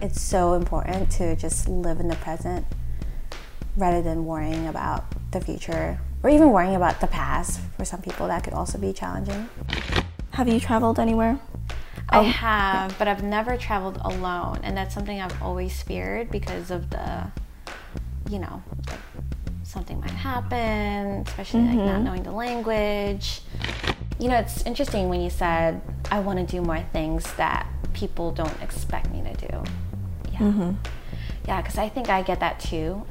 it's 0.00 0.20
so 0.20 0.54
important 0.54 1.10
to 1.12 1.36
just 1.36 1.68
live 1.68 2.00
in 2.00 2.08
the 2.08 2.16
present 2.16 2.66
rather 3.76 4.02
than 4.02 4.24
worrying 4.24 4.66
about 4.66 5.04
the 5.32 5.40
future 5.40 6.00
or 6.22 6.30
even 6.30 6.50
worrying 6.50 6.74
about 6.74 7.00
the 7.00 7.06
past. 7.06 7.60
For 7.76 7.84
some 7.84 8.02
people, 8.02 8.26
that 8.28 8.44
could 8.44 8.54
also 8.54 8.78
be 8.78 8.92
challenging. 8.92 9.48
Have 10.32 10.48
you 10.48 10.60
traveled 10.60 10.98
anywhere? 10.98 11.38
I 12.08 12.18
um, 12.18 12.24
have, 12.26 12.98
but 12.98 13.08
I've 13.08 13.22
never 13.22 13.56
traveled 13.56 13.98
alone, 14.02 14.60
and 14.62 14.76
that's 14.76 14.94
something 14.94 15.20
I've 15.20 15.40
always 15.42 15.80
feared 15.82 16.30
because 16.30 16.70
of 16.70 16.90
the, 16.90 17.30
you 18.28 18.38
know, 18.38 18.62
like 18.88 18.98
something 19.62 20.00
might 20.00 20.10
happen, 20.10 21.24
especially 21.26 21.60
mm-hmm. 21.60 21.76
like 21.78 21.86
not 21.86 21.94
mm-hmm. 21.96 22.04
knowing 22.04 22.22
the 22.22 22.32
language. 22.32 23.42
You 24.18 24.28
know, 24.28 24.36
it's 24.36 24.66
interesting 24.66 25.08
when 25.08 25.20
you 25.20 25.30
said 25.30 25.80
I 26.10 26.20
want 26.20 26.38
to 26.40 26.44
do 26.44 26.60
more 26.60 26.80
things 26.92 27.32
that 27.34 27.66
people 27.92 28.32
don't 28.32 28.60
expect 28.60 29.10
me 29.10 29.22
to 29.22 29.48
do. 29.48 29.64
Yeah. 30.40 30.46
Mm-hmm. 30.46 30.70
Yeah, 31.46 31.62
because 31.62 31.78
I 31.78 31.88
think 31.88 32.08
I 32.08 32.22
get 32.22 32.40
that 32.40 32.60
too. 32.60 33.02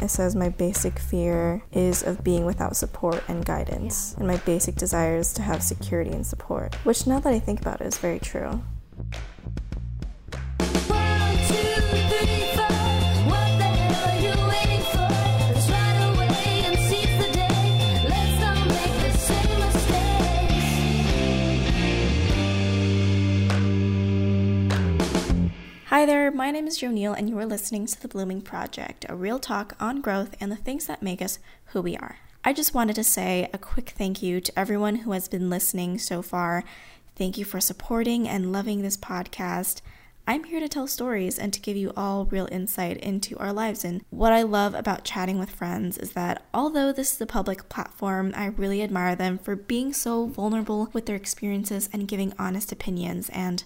It 0.00 0.08
says 0.08 0.34
my 0.34 0.48
basic 0.48 0.98
fear 0.98 1.62
is 1.72 2.02
of 2.02 2.24
being 2.24 2.46
without 2.46 2.76
support 2.76 3.22
and 3.28 3.44
guidance, 3.44 4.12
yeah. 4.12 4.20
and 4.20 4.28
my 4.28 4.36
basic 4.38 4.74
desire 4.76 5.16
is 5.16 5.32
to 5.34 5.42
have 5.42 5.62
security 5.62 6.10
and 6.10 6.26
support, 6.26 6.74
which 6.84 7.06
now 7.06 7.20
that 7.20 7.32
I 7.32 7.38
think 7.38 7.60
about 7.60 7.80
it 7.80 7.86
is 7.86 7.98
very 7.98 8.18
true. 8.18 8.62
Hi 25.90 26.06
there, 26.06 26.30
my 26.30 26.52
name 26.52 26.68
is 26.68 26.78
Joneil, 26.78 27.18
and 27.18 27.28
you 27.28 27.36
are 27.40 27.44
listening 27.44 27.84
to 27.86 28.00
The 28.00 28.06
Blooming 28.06 28.42
Project, 28.42 29.04
a 29.08 29.16
real 29.16 29.40
talk 29.40 29.74
on 29.80 30.00
growth 30.00 30.36
and 30.38 30.52
the 30.52 30.54
things 30.54 30.86
that 30.86 31.02
make 31.02 31.20
us 31.20 31.40
who 31.72 31.82
we 31.82 31.96
are. 31.96 32.18
I 32.44 32.52
just 32.52 32.72
wanted 32.72 32.94
to 32.94 33.02
say 33.02 33.50
a 33.52 33.58
quick 33.58 33.90
thank 33.98 34.22
you 34.22 34.40
to 34.40 34.56
everyone 34.56 34.98
who 34.98 35.10
has 35.10 35.26
been 35.26 35.50
listening 35.50 35.98
so 35.98 36.22
far. 36.22 36.62
Thank 37.16 37.36
you 37.38 37.44
for 37.44 37.58
supporting 37.60 38.28
and 38.28 38.52
loving 38.52 38.82
this 38.82 38.96
podcast. 38.96 39.80
I'm 40.28 40.44
here 40.44 40.60
to 40.60 40.68
tell 40.68 40.86
stories 40.86 41.40
and 41.40 41.52
to 41.52 41.60
give 41.60 41.76
you 41.76 41.92
all 41.96 42.26
real 42.26 42.48
insight 42.52 42.98
into 42.98 43.36
our 43.38 43.52
lives. 43.52 43.84
And 43.84 44.04
what 44.10 44.32
I 44.32 44.42
love 44.42 44.76
about 44.76 45.02
chatting 45.02 45.40
with 45.40 45.50
friends 45.50 45.98
is 45.98 46.12
that 46.12 46.44
although 46.54 46.92
this 46.92 47.14
is 47.14 47.20
a 47.20 47.26
public 47.26 47.68
platform, 47.68 48.32
I 48.36 48.46
really 48.46 48.84
admire 48.84 49.16
them 49.16 49.38
for 49.38 49.56
being 49.56 49.92
so 49.92 50.26
vulnerable 50.26 50.88
with 50.92 51.06
their 51.06 51.16
experiences 51.16 51.88
and 51.92 52.06
giving 52.06 52.32
honest 52.38 52.70
opinions. 52.70 53.28
And 53.30 53.64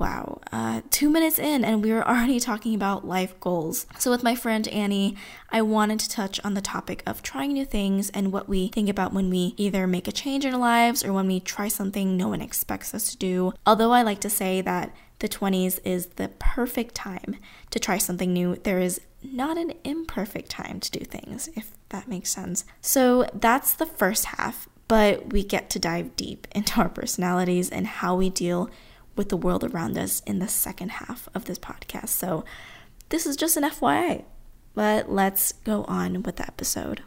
Wow, 0.00 0.40
uh, 0.50 0.80
two 0.88 1.10
minutes 1.10 1.38
in, 1.38 1.62
and 1.62 1.84
we 1.84 1.92
were 1.92 2.08
already 2.08 2.40
talking 2.40 2.74
about 2.74 3.06
life 3.06 3.38
goals. 3.38 3.86
So, 3.98 4.10
with 4.10 4.22
my 4.22 4.34
friend 4.34 4.66
Annie, 4.68 5.18
I 5.50 5.60
wanted 5.60 6.00
to 6.00 6.08
touch 6.08 6.40
on 6.42 6.54
the 6.54 6.62
topic 6.62 7.02
of 7.06 7.22
trying 7.22 7.52
new 7.52 7.66
things 7.66 8.08
and 8.08 8.32
what 8.32 8.48
we 8.48 8.68
think 8.68 8.88
about 8.88 9.12
when 9.12 9.28
we 9.28 9.52
either 9.58 9.86
make 9.86 10.08
a 10.08 10.12
change 10.12 10.46
in 10.46 10.54
our 10.54 10.58
lives 10.58 11.04
or 11.04 11.12
when 11.12 11.26
we 11.26 11.38
try 11.38 11.68
something 11.68 12.16
no 12.16 12.28
one 12.28 12.40
expects 12.40 12.94
us 12.94 13.10
to 13.10 13.18
do. 13.18 13.52
Although 13.66 13.92
I 13.92 14.00
like 14.00 14.20
to 14.20 14.30
say 14.30 14.62
that 14.62 14.90
the 15.18 15.28
20s 15.28 15.80
is 15.84 16.06
the 16.06 16.28
perfect 16.38 16.94
time 16.94 17.36
to 17.70 17.78
try 17.78 17.98
something 17.98 18.32
new, 18.32 18.56
there 18.56 18.80
is 18.80 19.02
not 19.22 19.58
an 19.58 19.74
imperfect 19.84 20.48
time 20.48 20.80
to 20.80 20.90
do 20.90 21.04
things, 21.04 21.50
if 21.54 21.72
that 21.90 22.08
makes 22.08 22.30
sense. 22.30 22.64
So, 22.80 23.26
that's 23.34 23.74
the 23.74 23.84
first 23.84 24.24
half, 24.24 24.66
but 24.88 25.30
we 25.30 25.44
get 25.44 25.68
to 25.70 25.78
dive 25.78 26.16
deep 26.16 26.46
into 26.52 26.80
our 26.80 26.88
personalities 26.88 27.68
and 27.68 27.86
how 27.86 28.16
we 28.16 28.30
deal 28.30 28.70
with 29.20 29.28
the 29.28 29.36
world 29.36 29.62
around 29.62 29.98
us 29.98 30.20
in 30.20 30.38
the 30.38 30.48
second 30.48 30.92
half 30.92 31.28
of 31.34 31.44
this 31.44 31.58
podcast. 31.58 32.08
So, 32.08 32.42
this 33.10 33.26
is 33.26 33.36
just 33.36 33.54
an 33.58 33.64
FYI. 33.64 34.24
But 34.74 35.12
let's 35.12 35.52
go 35.52 35.84
on 35.84 36.22
with 36.22 36.36
the 36.36 36.46
episode. 36.46 37.02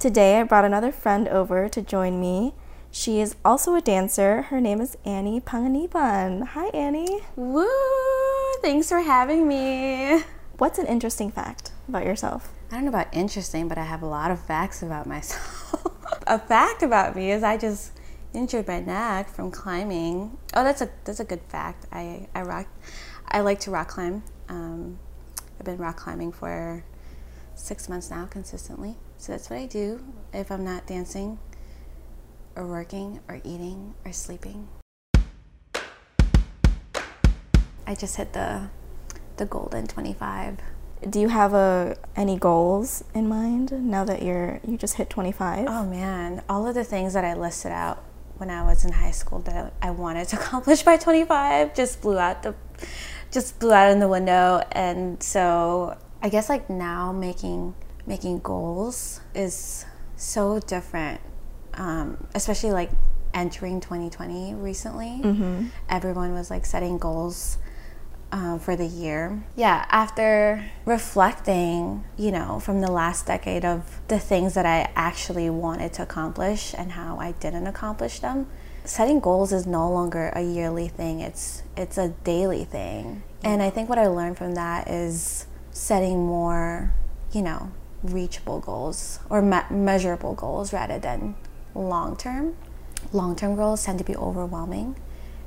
Today, 0.00 0.40
I 0.40 0.42
brought 0.42 0.64
another 0.64 0.90
friend 0.90 1.28
over 1.28 1.68
to 1.68 1.80
join 1.80 2.20
me. 2.20 2.54
She 2.90 3.20
is 3.20 3.36
also 3.44 3.76
a 3.76 3.80
dancer. 3.80 4.42
Her 4.42 4.60
name 4.60 4.80
is 4.80 4.96
Annie 5.04 5.40
Panganiban. 5.40 6.48
Hi, 6.48 6.66
Annie. 6.70 7.20
Woo! 7.36 7.68
Thanks 8.62 8.88
for 8.88 8.98
having 8.98 9.46
me. 9.46 10.24
What's 10.58 10.80
an 10.80 10.86
interesting 10.86 11.30
fact 11.30 11.70
about 11.88 12.04
yourself? 12.04 12.52
I 12.72 12.74
don't 12.74 12.86
know 12.86 12.88
about 12.88 13.14
interesting, 13.14 13.68
but 13.68 13.78
I 13.78 13.84
have 13.84 14.02
a 14.02 14.06
lot 14.06 14.32
of 14.32 14.40
facts 14.40 14.82
about 14.82 15.06
myself. 15.06 15.84
a 16.26 16.36
fact 16.36 16.82
about 16.82 17.14
me 17.14 17.30
is 17.30 17.44
I 17.44 17.56
just 17.56 17.92
injured 18.36 18.68
my 18.68 18.80
neck 18.80 19.28
from 19.30 19.50
climbing. 19.50 20.36
Oh, 20.54 20.62
that's 20.62 20.82
a 20.82 20.90
that's 21.04 21.20
a 21.20 21.24
good 21.24 21.40
fact. 21.48 21.86
I 21.90 22.28
I 22.34 22.42
rock, 22.42 22.66
I 23.26 23.40
like 23.40 23.60
to 23.60 23.70
rock 23.70 23.88
climb. 23.88 24.22
Um, 24.48 24.98
I've 25.58 25.64
been 25.64 25.78
rock 25.78 25.96
climbing 25.96 26.32
for 26.32 26.84
six 27.54 27.88
months 27.88 28.10
now 28.10 28.26
consistently. 28.26 28.96
So 29.16 29.32
that's 29.32 29.48
what 29.48 29.58
I 29.58 29.66
do 29.66 30.04
if 30.32 30.52
I'm 30.52 30.64
not 30.64 30.86
dancing, 30.86 31.38
or 32.54 32.66
working, 32.66 33.20
or 33.28 33.36
eating, 33.42 33.94
or 34.04 34.12
sleeping. 34.12 34.68
I 37.86 37.94
just 37.94 38.16
hit 38.16 38.34
the 38.34 38.68
the 39.38 39.46
golden 39.46 39.86
25. 39.86 40.58
Do 41.10 41.20
you 41.20 41.28
have 41.28 41.54
a 41.54 41.96
any 42.16 42.36
goals 42.36 43.04
in 43.14 43.28
mind 43.28 43.70
now 43.72 44.04
that 44.04 44.22
you're 44.22 44.60
you 44.66 44.76
just 44.76 44.94
hit 44.94 45.08
25? 45.08 45.66
Oh 45.68 45.84
man, 45.84 46.42
all 46.48 46.66
of 46.66 46.74
the 46.74 46.84
things 46.84 47.14
that 47.14 47.24
I 47.24 47.34
listed 47.34 47.72
out 47.72 48.02
when 48.38 48.50
I 48.50 48.62
was 48.62 48.84
in 48.84 48.92
high 48.92 49.10
school 49.10 49.40
that 49.40 49.72
I 49.82 49.90
wanted 49.90 50.28
to 50.28 50.36
accomplish 50.40 50.82
by 50.82 50.96
25 50.96 51.74
just 51.74 52.00
blew 52.00 52.18
out 52.18 52.42
the 52.42 52.54
just 53.30 53.58
blew 53.58 53.72
out 53.72 53.90
in 53.90 53.98
the 54.00 54.08
window. 54.08 54.62
And 54.72 55.22
so 55.22 55.96
I 56.22 56.28
guess 56.28 56.48
like 56.48 56.70
now 56.70 57.12
making 57.12 57.74
making 58.06 58.38
goals 58.40 59.20
is 59.34 59.84
so 60.16 60.58
different 60.60 61.20
um, 61.74 62.26
especially 62.34 62.72
like 62.72 62.90
entering 63.34 63.80
2020 63.80 64.54
recently. 64.54 65.20
Mm-hmm. 65.22 65.66
everyone 65.90 66.32
was 66.32 66.50
like 66.50 66.64
setting 66.64 66.98
goals 66.98 67.58
um, 68.32 68.58
for 68.58 68.76
the 68.76 68.86
year. 68.86 69.44
Yeah, 69.54 69.86
after 69.88 70.70
reflecting, 70.84 72.04
you 72.16 72.30
know, 72.30 72.60
from 72.60 72.80
the 72.80 72.90
last 72.90 73.26
decade 73.26 73.64
of 73.64 74.00
the 74.08 74.18
things 74.18 74.54
that 74.54 74.66
I 74.66 74.90
actually 74.94 75.48
wanted 75.50 75.92
to 75.94 76.02
accomplish 76.02 76.74
and 76.76 76.92
how 76.92 77.18
I 77.18 77.32
didn't 77.32 77.66
accomplish 77.66 78.18
them, 78.18 78.46
setting 78.84 79.20
goals 79.20 79.52
is 79.52 79.66
no 79.66 79.90
longer 79.90 80.32
a 80.34 80.42
yearly 80.42 80.88
thing. 80.88 81.20
It's 81.20 81.62
it's 81.76 81.98
a 81.98 82.08
daily 82.24 82.64
thing. 82.64 83.22
And 83.42 83.62
I 83.62 83.70
think 83.70 83.88
what 83.88 83.98
I 83.98 84.06
learned 84.06 84.38
from 84.38 84.54
that 84.54 84.88
is 84.88 85.46
setting 85.70 86.26
more, 86.26 86.92
you 87.32 87.42
know, 87.42 87.70
reachable 88.02 88.60
goals 88.60 89.20
or 89.30 89.42
me- 89.42 89.70
measurable 89.70 90.34
goals 90.34 90.72
rather 90.72 90.98
than 90.98 91.36
long 91.74 92.16
term. 92.16 92.56
Long 93.12 93.36
term 93.36 93.56
goals 93.56 93.84
tend 93.84 93.98
to 93.98 94.04
be 94.04 94.16
overwhelming. 94.16 94.96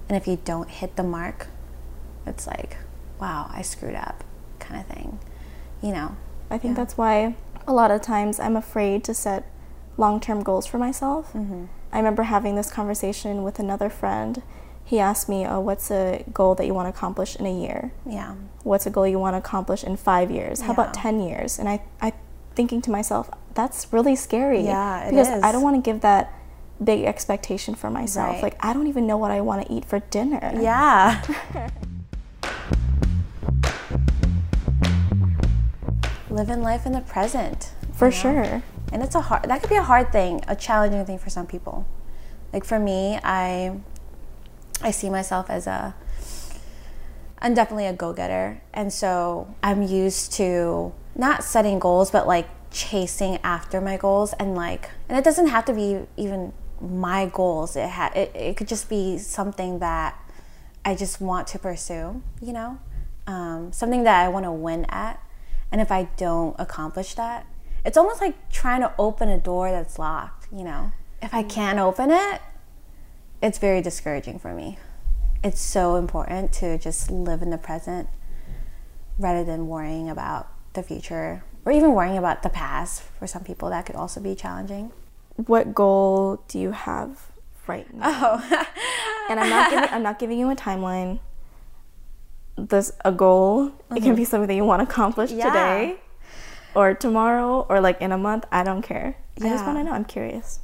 And 0.07 0.17
if 0.17 0.27
you 0.27 0.39
don't 0.43 0.69
hit 0.69 0.95
the 0.95 1.03
mark 1.03 1.47
it's 2.25 2.47
like, 2.47 2.77
wow, 3.19 3.49
I 3.51 3.61
screwed 3.61 3.95
up 3.95 4.23
kind 4.59 4.79
of 4.79 4.87
thing. 4.87 5.19
You 5.81 5.93
know? 5.93 6.17
I 6.49 6.57
think 6.57 6.71
yeah. 6.75 6.83
that's 6.83 6.97
why 6.97 7.35
a 7.67 7.73
lot 7.73 7.91
of 7.91 8.01
times 8.01 8.39
I'm 8.39 8.55
afraid 8.55 9.03
to 9.05 9.13
set 9.13 9.45
long 9.97 10.19
term 10.19 10.43
goals 10.43 10.65
for 10.65 10.77
myself. 10.77 11.33
Mm-hmm. 11.33 11.65
I 11.91 11.97
remember 11.97 12.23
having 12.23 12.55
this 12.55 12.71
conversation 12.71 13.43
with 13.43 13.59
another 13.59 13.89
friend. 13.89 14.41
He 14.83 14.99
asked 14.99 15.29
me, 15.29 15.45
Oh, 15.45 15.59
what's 15.59 15.91
a 15.91 16.25
goal 16.33 16.55
that 16.55 16.65
you 16.65 16.73
want 16.73 16.85
to 16.85 16.89
accomplish 16.89 17.35
in 17.35 17.45
a 17.45 17.53
year? 17.53 17.91
Yeah. 18.05 18.35
What's 18.63 18.85
a 18.85 18.89
goal 18.89 19.07
you 19.07 19.19
want 19.19 19.35
to 19.35 19.37
accomplish 19.37 19.83
in 19.83 19.97
five 19.97 20.31
years? 20.31 20.61
How 20.61 20.67
yeah. 20.67 20.73
about 20.73 20.93
10 20.93 21.21
years? 21.21 21.59
And 21.59 21.69
I, 21.69 21.81
I 22.01 22.13
thinking 22.55 22.81
to 22.81 22.91
myself, 22.91 23.29
that's 23.53 23.91
really 23.93 24.15
scary. 24.15 24.61
Yeah, 24.61 25.09
because 25.09 25.29
is. 25.29 25.43
I 25.43 25.51
don't 25.51 25.61
want 25.61 25.75
to 25.75 25.81
give 25.81 26.01
that 26.01 26.33
big 26.83 27.03
expectation 27.03 27.75
for 27.75 27.89
myself. 27.89 28.35
Right. 28.35 28.43
Like 28.43 28.65
I 28.65 28.73
don't 28.73 28.87
even 28.87 29.05
know 29.05 29.17
what 29.17 29.31
I 29.31 29.41
want 29.41 29.67
to 29.67 29.73
eat 29.73 29.85
for 29.85 29.99
dinner. 29.99 30.51
Yeah. 30.59 31.21
living 36.39 36.61
life 36.61 36.85
in 36.85 36.93
the 36.93 37.01
present. 37.01 37.71
For 37.93 38.05
know? 38.05 38.11
sure. 38.11 38.63
And 38.91 39.03
it's 39.03 39.15
a 39.15 39.21
hard 39.21 39.43
that 39.43 39.61
could 39.61 39.69
be 39.69 39.75
a 39.75 39.83
hard 39.83 40.11
thing, 40.11 40.41
a 40.47 40.55
challenging 40.55 41.05
thing 41.05 41.19
for 41.19 41.29
some 41.29 41.45
people. 41.45 41.85
Like 42.53 42.63
for 42.63 42.79
me, 42.79 43.19
I 43.23 43.79
I 44.81 44.91
see 44.91 45.09
myself 45.09 45.49
as 45.49 45.67
a 45.67 45.95
I'm 47.41 47.53
definitely 47.53 47.87
a 47.87 47.93
go-getter. 47.93 48.61
And 48.73 48.91
so 48.91 49.53
I'm 49.61 49.81
used 49.83 50.33
to 50.33 50.93
not 51.15 51.43
setting 51.43 51.79
goals 51.79 52.11
but 52.11 52.27
like 52.27 52.47
chasing 52.71 53.37
after 53.43 53.81
my 53.81 53.97
goals 53.97 54.33
and 54.33 54.55
like 54.55 54.91
and 55.07 55.17
it 55.17 55.23
doesn't 55.23 55.47
have 55.47 55.65
to 55.65 55.73
be 55.73 55.99
even 56.17 56.53
my 56.81 57.25
goals. 57.25 57.75
It 57.75 57.89
ha- 57.89 58.11
it, 58.15 58.31
it 58.33 58.57
could 58.57 58.67
just 58.67 58.89
be 58.89 59.17
something 59.17 59.79
that 59.79 60.17
I 60.85 60.95
just 60.95 61.19
want 61.19 61.47
to 61.47 61.59
pursue, 61.59 62.21
you 62.41 62.53
know? 62.53 62.79
Um, 63.27 63.71
something 63.73 64.03
that 64.03 64.25
I 64.25 64.29
want 64.29 64.45
to 64.45 64.51
win 64.51 64.85
at. 64.89 65.21
And 65.71 65.81
if 65.81 65.91
I 65.91 66.03
don't 66.17 66.55
accomplish 66.59 67.13
that, 67.15 67.45
it's 67.85 67.97
almost 67.97 68.21
like 68.21 68.49
trying 68.49 68.81
to 68.81 68.93
open 68.97 69.29
a 69.29 69.37
door 69.37 69.71
that's 69.71 69.99
locked, 69.99 70.47
you 70.51 70.63
know? 70.63 70.91
If 71.21 71.33
I 71.33 71.43
can't 71.43 71.79
open 71.79 72.11
it, 72.11 72.41
it's 73.41 73.57
very 73.57 73.81
discouraging 73.81 74.39
for 74.39 74.53
me. 74.53 74.77
it's 75.43 75.61
so 75.61 75.95
important 75.95 76.51
to 76.51 76.77
just 76.77 77.09
live 77.09 77.41
in 77.41 77.49
the 77.49 77.57
present 77.57 78.09
rather 79.17 79.43
than 79.43 79.67
worrying 79.67 80.09
about 80.09 80.49
the 80.73 80.83
future 80.83 81.43
or 81.65 81.71
even 81.71 81.93
worrying 81.93 82.17
about 82.17 82.43
the 82.43 82.49
past. 82.49 83.01
For 83.01 83.27
some 83.27 83.43
people, 83.43 83.69
that 83.69 83.85
could 83.85 83.95
also 83.95 84.19
be 84.19 84.35
challenging. 84.35 84.91
What 85.35 85.73
goal 85.73 86.43
do 86.47 86.59
you 86.59 86.71
have 86.71 87.27
right 87.67 87.91
now? 87.93 88.01
Oh, 88.05 88.67
and 89.29 89.39
I'm 89.39 89.49
not 89.49 89.69
giving 89.69 89.89
I'm 89.91 90.03
not 90.03 90.19
giving 90.19 90.39
you 90.39 90.49
a 90.49 90.55
timeline. 90.55 91.19
This 92.67 92.91
a 93.05 93.11
goal. 93.11 93.71
It 93.95 94.03
can 94.03 94.15
be 94.15 94.25
something 94.25 94.47
that 94.47 94.55
you 94.55 94.65
want 94.65 94.81
to 94.81 94.91
accomplish 94.91 95.29
Mm-hmm. 95.31 95.39
Yeah. 95.39 95.45
today 95.49 95.99
or 96.75 96.93
tomorrow 96.93 97.65
or 97.69 97.79
like 97.81 98.01
in 98.01 98.11
a 98.11 98.17
month. 98.17 98.45
I 98.51 98.63
don't 98.63 98.81
care. 98.81 99.17
I 99.37 99.49
just 99.49 99.65
want 99.65 99.77
to 99.79 99.83
know. 99.83 99.91
I'm 99.91 100.05
curious. 100.05 100.59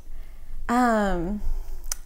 Um, 0.68 1.42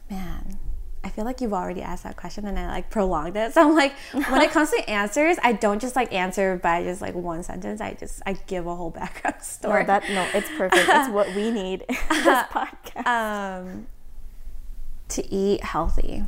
man, 0.10 0.60
I 1.04 1.10
feel 1.10 1.24
like 1.26 1.42
you've 1.42 1.54
already 1.54 1.82
asked 1.82 2.04
that 2.04 2.18
question 2.18 2.46
and 2.46 2.60
I 2.60 2.68
like 2.68 2.90
prolonged 2.90 3.36
it. 3.38 3.54
So 3.54 3.62
I'm 3.68 3.76
like, 3.76 3.94
when 4.12 4.42
it 4.42 4.52
comes 4.58 4.70
to 4.72 4.90
answers, 4.90 5.38
I 5.44 5.54
don't 5.54 5.80
just 5.82 5.96
like 5.96 6.14
answer 6.14 6.58
by 6.62 6.84
just 6.84 7.02
like 7.02 7.16
one 7.16 7.42
sentence. 7.44 7.82
I 7.82 7.94
just 7.94 8.22
I 8.26 8.34
give 8.48 8.68
a 8.68 8.76
whole 8.76 8.90
background 8.92 9.38
No, 9.40 9.44
story. 9.44 9.86
that 9.86 10.04
no, 10.10 10.28
it's 10.34 10.50
perfect. 10.58 10.88
It's 10.88 11.10
what 11.10 11.34
we 11.36 11.50
need 11.62 11.86
in 11.90 11.96
this 12.10 12.44
podcast. 12.52 13.08
um, 13.08 13.88
to 15.10 15.34
eat 15.34 15.64
healthy. 15.64 16.26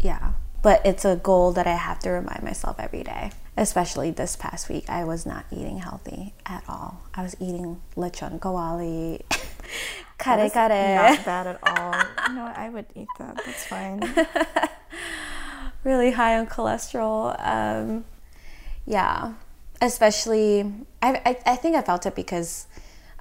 Yeah, 0.00 0.32
but 0.62 0.80
it's 0.84 1.04
a 1.04 1.16
goal 1.16 1.52
that 1.52 1.66
I 1.66 1.74
have 1.74 1.98
to 2.00 2.10
remind 2.10 2.42
myself 2.42 2.76
every 2.78 3.02
day. 3.02 3.32
Especially 3.56 4.10
this 4.10 4.36
past 4.36 4.68
week, 4.68 4.88
I 4.88 5.04
was 5.04 5.26
not 5.26 5.44
eating 5.50 5.78
healthy 5.78 6.32
at 6.46 6.64
all. 6.68 7.02
I 7.14 7.22
was 7.22 7.36
eating 7.38 7.82
lechon 7.96 8.38
kawali, 8.38 9.20
kare 10.18 10.48
kare. 10.48 11.10
Not 11.10 11.24
bad 11.24 11.46
at 11.48 11.58
all. 11.62 12.28
You 12.28 12.34
know, 12.34 12.44
what? 12.44 12.56
I 12.56 12.68
would 12.70 12.86
eat 12.94 13.08
that. 13.18 13.42
That's 13.44 13.66
fine. 13.66 14.00
really 15.84 16.12
high 16.12 16.38
on 16.38 16.46
cholesterol. 16.46 17.36
Um, 17.46 18.04
yeah, 18.86 19.34
especially 19.82 20.72
I, 21.02 21.20
I, 21.26 21.38
I 21.44 21.56
think 21.56 21.76
I 21.76 21.82
felt 21.82 22.06
it 22.06 22.14
because 22.14 22.66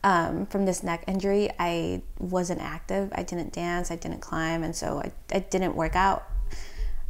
um, 0.04 0.46
from 0.46 0.66
this 0.66 0.82
neck 0.82 1.04
injury, 1.08 1.50
I 1.60 2.04
wasn't 2.20 2.62
active. 2.62 3.12
I 3.14 3.24
didn't 3.24 3.54
dance. 3.54 3.92
I 3.92 3.96
didn't 3.96 4.22
climb, 4.22 4.64
and 4.64 4.76
so 4.76 5.00
I, 5.00 5.12
I 5.36 5.40
didn't 5.40 5.76
work 5.76 5.96
out. 5.96 6.24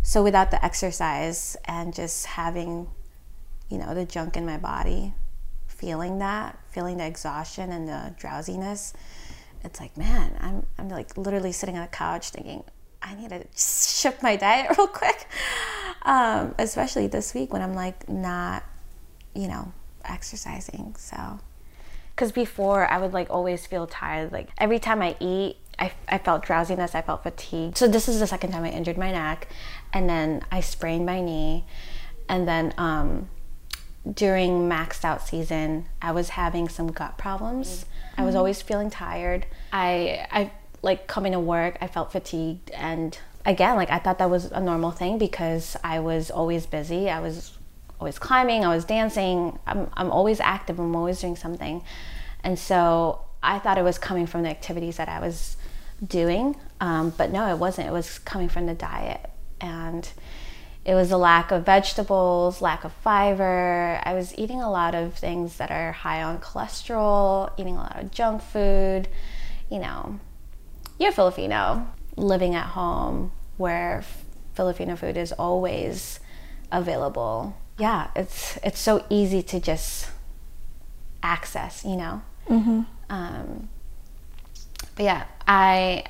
So 0.04 0.24
without 0.24 0.52
the 0.52 0.64
exercise 0.64 1.56
and 1.66 1.94
just 1.94 2.26
having, 2.26 2.88
you 3.70 3.78
know, 3.78 3.94
the 3.94 4.06
junk 4.06 4.36
in 4.36 4.46
my 4.46 4.58
body, 4.58 5.14
feeling 5.68 6.20
that, 6.20 6.60
feeling 6.70 6.98
the 6.98 7.06
exhaustion 7.06 7.72
and 7.72 7.88
the 7.88 8.16
drowsiness, 8.18 8.94
it's 9.64 9.80
like, 9.80 9.96
man, 9.98 10.36
I'm, 10.40 10.66
I'm 10.78 10.90
like 10.90 11.18
literally 11.18 11.52
sitting 11.52 11.78
on 11.78 11.84
a 11.84 11.88
couch 11.88 12.32
thinking, 12.32 12.64
I 13.02 13.16
need 13.16 13.30
to 13.30 13.46
shift 13.56 14.22
my 14.24 14.36
diet 14.36 14.76
real 14.78 14.88
quick. 14.88 15.28
Um, 16.04 16.56
especially 16.58 17.08
this 17.08 17.34
week 17.34 17.54
when 17.54 17.62
I'm 17.62 17.74
like 17.74 18.10
not, 18.10 18.64
you 19.36 19.48
know, 19.48 19.72
exercising. 20.04 20.96
So, 20.98 21.40
because 22.16 22.32
before 22.32 22.88
I 22.88 22.98
would 22.98 23.14
like 23.14 23.30
always 23.30 23.66
feel 23.66 23.88
tired. 23.88 24.32
Like 24.32 24.50
every 24.58 24.80
time 24.80 25.02
I 25.02 25.16
eat, 25.20 25.58
I, 25.80 25.92
I 26.08 26.18
felt 26.20 26.44
drowsiness, 26.44 26.94
I 26.94 27.02
felt 27.02 27.24
fatigue. 27.24 27.78
So, 27.78 27.88
this 27.88 28.08
is 28.08 28.20
the 28.20 28.28
second 28.28 28.52
time 28.52 28.64
I 28.64 28.70
injured 28.70 28.98
my 28.98 29.12
neck, 29.12 29.48
and 29.94 30.10
then 30.10 30.44
I 30.52 30.62
sprained 30.62 31.06
my 31.06 31.22
knee. 31.22 31.66
And 32.30 32.48
then 32.48 32.74
um, 32.78 33.30
during 34.12 34.70
maxed 34.70 35.04
out 35.04 35.28
season, 35.28 35.88
I 36.02 36.12
was 36.12 36.30
having 36.30 36.70
some 36.70 36.92
gut 36.92 37.18
problems. 37.18 37.86
I 38.18 38.24
was 38.24 38.36
always 38.36 38.62
feeling 38.62 38.90
tired. 38.90 39.46
I 39.72 40.28
I 40.32 40.52
like 40.82 41.08
coming 41.08 41.34
to 41.34 41.40
work, 41.40 41.78
I 41.82 41.88
felt 41.88 42.12
fatigued 42.12 42.72
and 42.72 43.18
again, 43.46 43.76
like 43.76 43.92
I 43.92 44.00
thought 44.00 44.18
that 44.20 44.30
was 44.30 44.46
a 44.46 44.60
normal 44.60 44.92
thing 44.92 45.18
because 45.18 45.76
I 45.84 46.00
was 46.00 46.32
always 46.32 46.66
busy. 46.66 47.10
I 47.10 47.20
was 47.20 47.58
always 48.00 48.18
climbing, 48.18 48.66
I 48.66 48.74
was 48.74 48.86
dancing. 48.86 49.60
I'm 49.68 49.90
I'm 49.94 50.12
always 50.12 50.40
active, 50.40 50.80
I'm 50.80 50.96
always 50.96 51.20
doing 51.20 51.36
something. 51.36 51.84
And 52.44 52.58
so 52.58 53.22
I 53.44 53.60
thought 53.60 53.78
it 53.78 53.84
was 53.84 53.98
coming 53.98 54.26
from 54.28 54.44
the 54.44 54.50
activities 54.50 54.98
that 54.98 55.10
I 55.10 55.20
was 55.20 55.58
doing. 56.06 56.56
Um, 56.80 57.12
but 57.16 57.32
no, 57.32 57.48
it 57.48 57.58
wasn't. 57.58 57.88
It 57.88 57.92
was 57.92 58.20
coming 58.20 58.50
from 58.50 58.66
the 58.66 58.74
diet. 58.74 59.31
And 59.62 60.10
it 60.84 60.96
was 60.96 61.12
a 61.12 61.18
lack 61.18 61.52
of 61.52 61.66
vegetables, 61.66 62.62
lack 62.62 62.84
of 62.84 62.92
fiber. 62.92 64.02
I 64.04 64.14
was 64.14 64.38
eating 64.38 64.62
a 64.62 64.72
lot 64.72 64.96
of 64.96 65.14
things 65.14 65.58
that 65.58 65.70
are 65.70 65.92
high 65.92 66.24
on 66.24 66.40
cholesterol, 66.40 67.52
eating 67.58 67.76
a 67.76 67.82
lot 67.82 68.00
of 68.02 68.12
junk 68.12 68.42
food. 68.42 69.08
You 69.70 69.80
know, 69.80 70.20
you're 71.00 71.12
Filipino 71.12 71.88
living 72.18 72.56
at 72.56 72.68
home 72.68 73.32
where 73.58 74.04
Filipino 74.54 74.96
food 74.96 75.18
is 75.18 75.32
always 75.34 76.20
available. 76.72 77.56
Yeah, 77.78 78.10
it's 78.16 78.58
it's 78.64 78.80
so 78.80 79.06
easy 79.10 79.44
to 79.44 79.60
just 79.60 80.10
access, 81.22 81.86
you 81.86 81.96
know. 81.96 82.22
Mm-hmm. 82.50 82.82
Um, 83.10 83.70
but 84.96 85.04
yeah, 85.04 85.26
I 85.48 86.06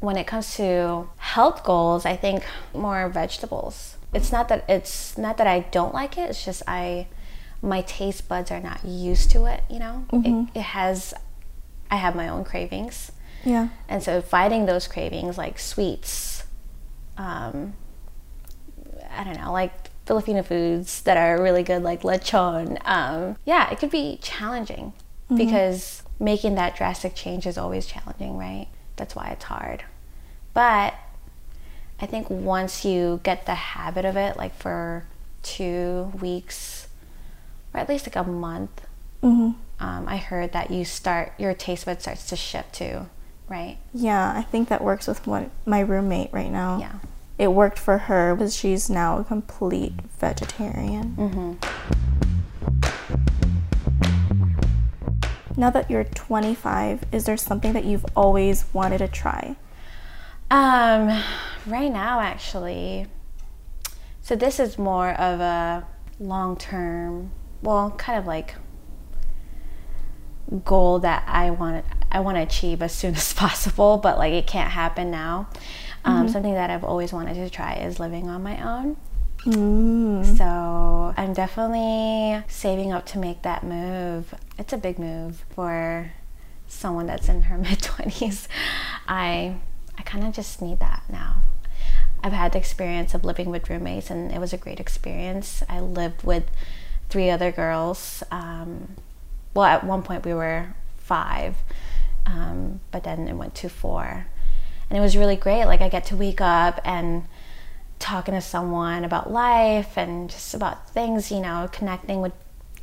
when 0.00 0.16
it 0.16 0.26
comes 0.26 0.54
to 0.56 1.08
health 1.18 1.64
goals, 1.64 2.04
I 2.06 2.16
think 2.16 2.44
more 2.74 3.08
vegetables. 3.08 3.96
It's 4.12 4.30
not 4.32 4.48
that 4.48 4.64
it's 4.68 5.16
not 5.18 5.36
that 5.38 5.46
I 5.46 5.60
don't 5.60 5.92
like 5.94 6.16
it. 6.18 6.30
It's 6.30 6.44
just 6.44 6.62
I 6.66 7.06
my 7.62 7.82
taste 7.82 8.28
buds 8.28 8.50
are 8.50 8.60
not 8.60 8.84
used 8.84 9.30
to 9.32 9.46
it. 9.46 9.62
You 9.70 9.78
know, 9.78 10.04
it, 10.12 10.48
it 10.54 10.62
has. 10.62 11.12
I 11.90 11.96
have 11.96 12.14
my 12.16 12.28
own 12.28 12.44
cravings, 12.44 13.12
Yeah. 13.44 13.68
and 13.88 14.02
so 14.02 14.20
fighting 14.20 14.66
those 14.66 14.88
cravings 14.88 15.38
like 15.38 15.56
sweets, 15.58 16.42
um, 17.16 17.74
I 19.16 19.22
don't 19.24 19.36
know, 19.40 19.52
like 19.52 19.72
Filipino 20.04 20.42
foods 20.42 21.02
that 21.02 21.16
are 21.16 21.40
really 21.40 21.62
good, 21.62 21.82
like 21.82 22.02
lechon. 22.02 22.78
Um, 22.84 23.36
yeah, 23.44 23.70
it 23.70 23.78
could 23.78 23.90
be 23.90 24.18
challenging 24.20 24.94
because 25.34 26.02
making 26.18 26.54
that 26.56 26.74
drastic 26.76 27.14
change 27.14 27.46
is 27.46 27.56
always 27.58 27.86
challenging, 27.86 28.36
right? 28.36 28.66
That's 28.96 29.14
why 29.16 29.28
it's 29.28 29.44
hard. 29.44 29.84
But 30.54 30.94
I 32.00 32.06
think 32.06 32.28
once 32.30 32.84
you 32.84 33.20
get 33.22 33.46
the 33.46 33.54
habit 33.54 34.04
of 34.04 34.16
it, 34.16 34.36
like 34.36 34.54
for 34.56 35.04
two 35.42 36.12
weeks 36.20 36.88
or 37.72 37.80
at 37.80 37.88
least 37.88 38.06
like 38.06 38.16
a 38.16 38.24
month, 38.28 38.82
Mm-hmm. 39.22 39.52
um, 39.84 40.08
I 40.08 40.18
heard 40.18 40.52
that 40.52 40.70
you 40.70 40.84
start 40.84 41.32
your 41.38 41.52
taste 41.54 41.86
bud 41.86 42.00
starts 42.02 42.26
to 42.26 42.36
shift 42.36 42.74
too, 42.74 43.06
right? 43.48 43.78
Yeah, 43.94 44.32
I 44.36 44.42
think 44.42 44.68
that 44.68 44.84
works 44.84 45.06
with 45.08 45.26
what 45.26 45.50
my 45.64 45.80
roommate 45.80 46.32
right 46.32 46.50
now. 46.50 46.78
Yeah. 46.78 46.92
It 47.38 47.48
worked 47.48 47.78
for 47.78 47.98
her 47.98 48.34
because 48.34 48.54
she's 48.54 48.88
now 48.88 49.18
a 49.18 49.24
complete 49.24 49.92
vegetarian. 50.18 51.58
Now 55.56 55.70
that 55.70 55.90
you're 55.90 56.04
25, 56.04 57.04
is 57.12 57.24
there 57.24 57.36
something 57.36 57.72
that 57.72 57.84
you've 57.84 58.04
always 58.14 58.66
wanted 58.72 58.98
to 58.98 59.08
try? 59.08 59.56
Um, 60.50 61.22
right 61.66 61.90
now, 61.90 62.20
actually. 62.20 63.06
So 64.20 64.36
this 64.36 64.60
is 64.60 64.78
more 64.78 65.10
of 65.12 65.40
a 65.40 65.86
long 66.20 66.56
term, 66.56 67.30
well, 67.62 67.92
kind 67.92 68.18
of 68.18 68.26
like 68.26 68.54
goal 70.64 71.00
that 71.00 71.24
I 71.26 71.50
want 71.50 71.84
I 72.12 72.20
want 72.20 72.36
to 72.36 72.42
achieve 72.42 72.82
as 72.82 72.92
soon 72.92 73.14
as 73.16 73.32
possible, 73.32 73.98
but 73.98 74.18
like 74.18 74.32
it 74.32 74.46
can't 74.46 74.70
happen 74.70 75.10
now. 75.10 75.48
Um, 76.04 76.28
Something 76.28 76.54
that 76.54 76.70
I've 76.70 76.84
always 76.84 77.12
wanted 77.12 77.34
to 77.34 77.50
try 77.50 77.74
is 77.74 77.98
living 77.98 78.28
on 78.28 78.42
my 78.42 78.62
own. 78.62 78.96
Mm. 79.44 80.36
So 80.38 81.14
I'm 81.16 81.32
definitely 81.32 82.44
saving 82.48 82.92
up 82.92 83.06
to 83.06 83.18
make 83.18 83.42
that 83.42 83.64
move. 83.64 84.34
It's 84.58 84.72
a 84.72 84.78
big 84.78 84.98
move 84.98 85.44
for 85.54 86.12
someone 86.66 87.06
that's 87.06 87.28
in 87.28 87.42
her 87.42 87.58
mid 87.66 87.80
20s. 87.80 88.48
I 89.06 89.56
I 89.98 90.02
kind 90.02 90.26
of 90.26 90.34
just 90.34 90.60
need 90.60 90.78
that 90.80 91.02
now. 91.08 91.42
I've 92.22 92.32
had 92.32 92.52
the 92.52 92.58
experience 92.58 93.14
of 93.14 93.24
living 93.24 93.50
with 93.50 93.70
roommates, 93.70 94.10
and 94.10 94.32
it 94.32 94.40
was 94.40 94.52
a 94.52 94.56
great 94.56 94.80
experience. 94.80 95.62
I 95.68 95.80
lived 95.80 96.24
with 96.24 96.50
three 97.08 97.30
other 97.30 97.52
girls. 97.52 98.22
Um, 98.30 98.96
well, 99.54 99.64
at 99.64 99.84
one 99.84 100.02
point 100.02 100.24
we 100.24 100.34
were 100.34 100.74
five, 100.96 101.56
um, 102.26 102.80
but 102.90 103.04
then 103.04 103.28
it 103.28 103.34
went 103.34 103.54
to 103.56 103.68
four, 103.68 104.26
and 104.90 104.98
it 104.98 105.00
was 105.00 105.16
really 105.16 105.36
great. 105.36 105.66
Like 105.66 105.80
I 105.80 105.88
get 105.88 106.04
to 106.06 106.16
wake 106.16 106.40
up 106.40 106.80
and 106.84 107.24
talking 107.98 108.34
to 108.34 108.40
someone 108.40 109.04
about 109.04 109.30
life 109.30 109.96
and 109.96 110.28
just 110.28 110.52
about 110.54 110.90
things, 110.90 111.30
you 111.30 111.40
know, 111.40 111.68
connecting 111.72 112.20
with 112.20 112.32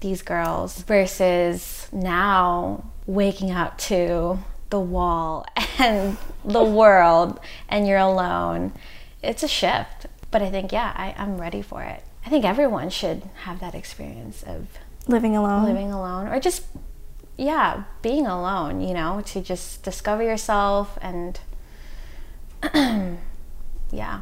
these 0.03 0.21
girls 0.21 0.83
versus 0.83 1.87
now 1.91 2.91
waking 3.07 3.51
up 3.51 3.77
to 3.79 4.37
the 4.69 4.79
wall 4.79 5.45
and 5.79 6.17
the 6.45 6.63
world 6.63 7.39
and 7.67 7.87
you're 7.87 7.97
alone. 7.97 8.73
It's 9.23 9.41
a 9.41 9.47
shift. 9.47 10.05
But 10.29 10.41
I 10.41 10.51
think, 10.51 10.71
yeah, 10.71 10.93
I, 10.95 11.15
I'm 11.17 11.39
ready 11.39 11.61
for 11.61 11.81
it. 11.81 12.03
I 12.25 12.29
think 12.29 12.45
everyone 12.45 12.89
should 12.89 13.23
have 13.43 13.59
that 13.59 13.73
experience 13.75 14.43
of 14.43 14.67
Living 15.07 15.35
alone. 15.35 15.65
living 15.65 15.91
alone 15.91 16.27
or 16.27 16.39
just, 16.39 16.63
yeah, 17.37 17.83
being 18.01 18.25
alone, 18.25 18.81
you 18.81 18.93
know, 18.93 19.21
to 19.27 19.41
just 19.41 19.83
discover 19.83 20.23
yourself 20.23 20.97
and, 21.01 21.39
yeah. 23.91 24.21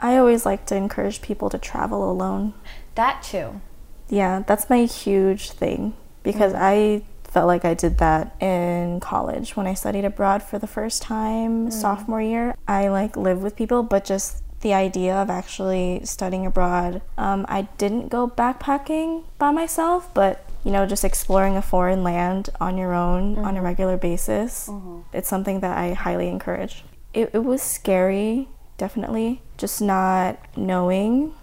I 0.00 0.16
always 0.16 0.46
like 0.46 0.66
to 0.66 0.76
encourage 0.76 1.22
people 1.22 1.50
to 1.50 1.58
travel 1.58 2.10
alone. 2.10 2.54
That 2.94 3.22
too. 3.22 3.60
Yeah, 4.08 4.42
that's 4.46 4.70
my 4.70 4.84
huge 4.84 5.50
thing 5.50 5.94
because 6.22 6.52
mm-hmm. 6.52 6.62
I 6.62 7.02
felt 7.24 7.46
like 7.46 7.64
I 7.64 7.74
did 7.74 7.98
that 7.98 8.34
in 8.42 9.00
college 9.00 9.54
when 9.56 9.66
I 9.66 9.74
studied 9.74 10.04
abroad 10.04 10.42
for 10.42 10.58
the 10.58 10.66
first 10.66 11.02
time 11.02 11.68
mm. 11.68 11.72
sophomore 11.72 12.22
year. 12.22 12.56
I 12.66 12.88
like 12.88 13.16
live 13.16 13.42
with 13.42 13.54
people, 13.54 13.82
but 13.82 14.04
just 14.04 14.42
the 14.60 14.74
idea 14.74 15.14
of 15.14 15.30
actually 15.30 16.00
studying 16.04 16.46
abroad, 16.46 17.02
um, 17.16 17.46
I 17.48 17.62
didn't 17.78 18.08
go 18.08 18.28
backpacking 18.28 19.24
by 19.38 19.50
myself, 19.50 20.12
but 20.14 20.44
you 20.64 20.72
know, 20.72 20.86
just 20.86 21.04
exploring 21.04 21.56
a 21.56 21.62
foreign 21.62 22.02
land 22.02 22.50
on 22.60 22.76
your 22.76 22.92
own 22.92 23.38
on 23.38 23.44
a 23.44 23.58
mm-hmm. 23.58 23.64
regular 23.64 23.96
basis, 23.96 24.68
mm-hmm. 24.68 25.00
it's 25.12 25.28
something 25.28 25.60
that 25.60 25.78
I 25.78 25.92
highly 25.92 26.28
encourage. 26.28 26.84
It, 27.14 27.30
it 27.32 27.44
was 27.44 27.62
scary, 27.62 28.48
definitely, 28.78 29.42
just 29.58 29.82
not 29.82 30.38
knowing 30.56 31.34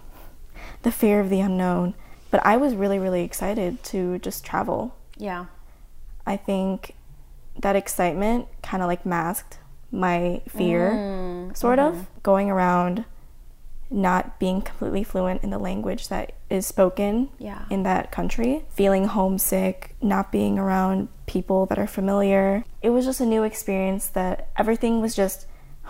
the 0.82 0.90
fear 0.90 1.20
of 1.20 1.30
the 1.30 1.40
unknown. 1.40 1.94
But 2.30 2.44
I 2.44 2.56
was 2.56 2.74
really, 2.74 2.98
really 2.98 3.22
excited 3.22 3.82
to 3.84 4.18
just 4.18 4.44
travel. 4.44 4.96
Yeah. 5.16 5.46
I 6.26 6.36
think 6.36 6.96
that 7.60 7.76
excitement 7.76 8.48
kind 8.62 8.82
of 8.82 8.88
like 8.88 9.06
masked 9.06 9.58
my 9.92 10.42
fear, 10.48 10.90
mm, 10.90 11.56
sort 11.56 11.78
of, 11.78 11.94
mm-hmm. 11.94 12.04
going 12.22 12.50
around 12.50 13.04
not 13.88 14.40
being 14.40 14.60
completely 14.60 15.04
fluent 15.04 15.44
in 15.44 15.50
the 15.50 15.58
language 15.58 16.08
that 16.08 16.32
is 16.50 16.66
spoken 16.66 17.28
Yeah. 17.38 17.66
in 17.70 17.84
that 17.84 18.10
country, 18.10 18.64
feeling 18.70 19.04
homesick, 19.04 19.94
not 20.02 20.32
being 20.32 20.58
around 20.58 21.08
people 21.26 21.66
that 21.66 21.78
are 21.78 21.86
familiar. 21.86 22.64
It 22.82 22.90
was 22.90 23.04
just 23.04 23.20
a 23.20 23.26
new 23.26 23.44
experience 23.44 24.08
that 24.08 24.48
everything 24.56 25.00
was 25.00 25.14
just, 25.14 25.46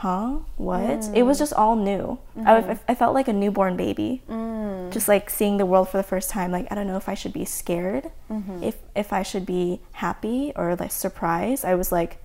huh? 0.07 0.39
What? 0.57 1.11
It 1.15 1.25
was 1.25 1.37
mm. 1.37 1.41
just 1.41 1.53
all 1.53 1.75
new. 1.75 2.19
Mm-hmm. 2.39 2.47
I, 2.47 2.79
I 2.87 2.95
felt 2.95 3.13
like 3.13 3.27
a 3.27 3.33
newborn 3.33 3.77
baby. 3.77 4.23
Mm. 4.31 4.93
Just 4.93 5.09
like 5.09 5.29
seeing 5.29 5.57
the 5.57 5.67
world 5.67 5.89
for 5.89 5.97
the 5.97 6.05
first 6.05 6.31
time. 6.31 6.53
Like, 6.53 6.69
I 6.71 6.77
don't 6.77 6.87
know 6.87 6.97
if 6.97 7.09
I 7.09 7.15
should 7.15 7.33
be 7.33 7.45
scared, 7.45 8.13
mm-hmm. 8.31 8.63
if, 8.63 8.77
if 8.95 9.13
I 9.13 9.25
should 9.25 9.45
be 9.45 9.81
happy 9.93 10.53
or 10.55 10.77
like 10.77 10.93
surprised. 10.93 11.65
I 11.65 11.75
was 11.75 11.91
like, 11.91 12.23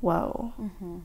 whoa. 0.00 0.54
Mm-hmm. 0.58 0.98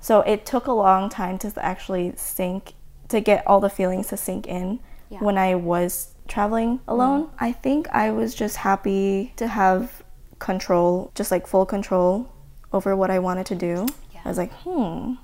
So 0.00 0.20
it 0.20 0.44
took 0.44 0.66
a 0.66 0.72
long 0.72 1.08
time 1.08 1.38
to 1.38 1.52
actually 1.64 2.12
sink, 2.16 2.74
to 3.08 3.20
get 3.20 3.46
all 3.46 3.60
the 3.60 3.70
feelings 3.70 4.08
to 4.08 4.18
sink 4.18 4.46
in 4.46 4.80
Yeah. 5.08 5.20
when 5.20 5.38
I 5.38 5.54
was 5.54 6.14
traveling 6.28 6.78
mm. 6.78 6.82
alone. 6.88 7.30
I 7.38 7.52
think 7.52 7.88
I 7.88 8.10
was 8.10 8.34
just 8.34 8.56
happy 8.58 9.32
to 9.36 9.46
have 9.46 10.02
control, 10.38 11.10
just 11.14 11.30
like 11.30 11.46
full 11.46 11.64
control 11.64 12.30
over 12.70 12.94
what 12.94 13.10
I 13.10 13.18
wanted 13.18 13.46
to 13.46 13.54
do. 13.54 13.86
I 14.26 14.28
was 14.28 14.38
like, 14.38 14.52
hmm, 14.52 15.14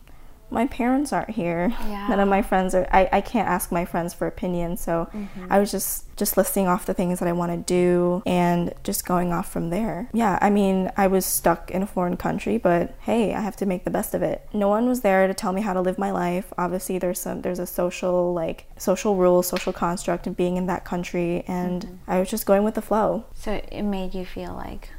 my 0.53 0.67
parents 0.67 1.13
aren't 1.13 1.31
here. 1.31 1.75
Yeah. 1.89 2.09
None 2.09 2.21
of 2.21 2.29
my 2.29 2.43
friends 2.43 2.75
are. 2.75 2.87
I, 2.93 3.09
I 3.11 3.21
can't 3.21 3.49
ask 3.49 3.73
my 3.73 3.85
friends 3.85 4.13
for 4.13 4.27
opinions. 4.27 4.81
So 4.81 5.09
I 5.49 5.59
was 5.59 5.71
just 5.71 6.15
just 6.17 6.37
listing 6.37 6.69
off 6.69 6.85
the 6.85 6.95
things 6.95 7.19
that 7.19 7.29
I 7.29 7.33
want 7.33 7.53
to 7.53 7.59
do 7.59 8.23
and 8.27 8.73
just 8.85 9.07
going 9.07 9.33
off 9.33 9.51
from 9.51 9.71
there. 9.71 10.11
Yeah, 10.13 10.39
I 10.43 10.51
mean, 10.51 10.93
I 10.97 11.07
was 11.07 11.25
stuck 11.25 11.71
in 11.71 11.83
a 11.83 11.87
foreign 11.87 12.17
country, 12.17 12.59
but 12.59 12.95
hey, 13.01 13.35
I 13.35 13.41
have 13.41 13.57
to 13.57 13.67
make 13.67 13.85
the 13.85 13.91
best 13.91 14.15
of 14.15 14.23
it. 14.23 14.47
No 14.53 14.69
one 14.69 14.87
was 14.87 15.01
there 15.01 15.27
to 15.27 15.35
tell 15.35 15.53
me 15.53 15.63
how 15.63 15.73
to 15.73 15.81
live 15.81 15.99
my 15.99 16.11
life. 16.11 16.53
Obviously, 16.59 16.99
there's 16.99 17.19
some 17.19 17.41
there's 17.41 17.59
a 17.59 17.67
social 17.67 18.35
like 18.35 18.67
social 18.77 19.17
rule, 19.17 19.43
social 19.43 19.73
construct 19.73 20.27
of 20.27 20.37
being 20.37 20.57
in 20.59 20.67
that 20.67 20.85
country, 20.85 21.45
and 21.49 21.99
I 22.07 22.21
was 22.21 22.29
just 22.31 22.47
going 22.47 22.63
with 22.63 22.75
the 22.75 22.83
flow. 22.83 23.25
So 23.35 23.63
it 23.73 23.83
made 23.83 24.15
you 24.15 24.27
feel 24.27 24.53
like 24.53 24.91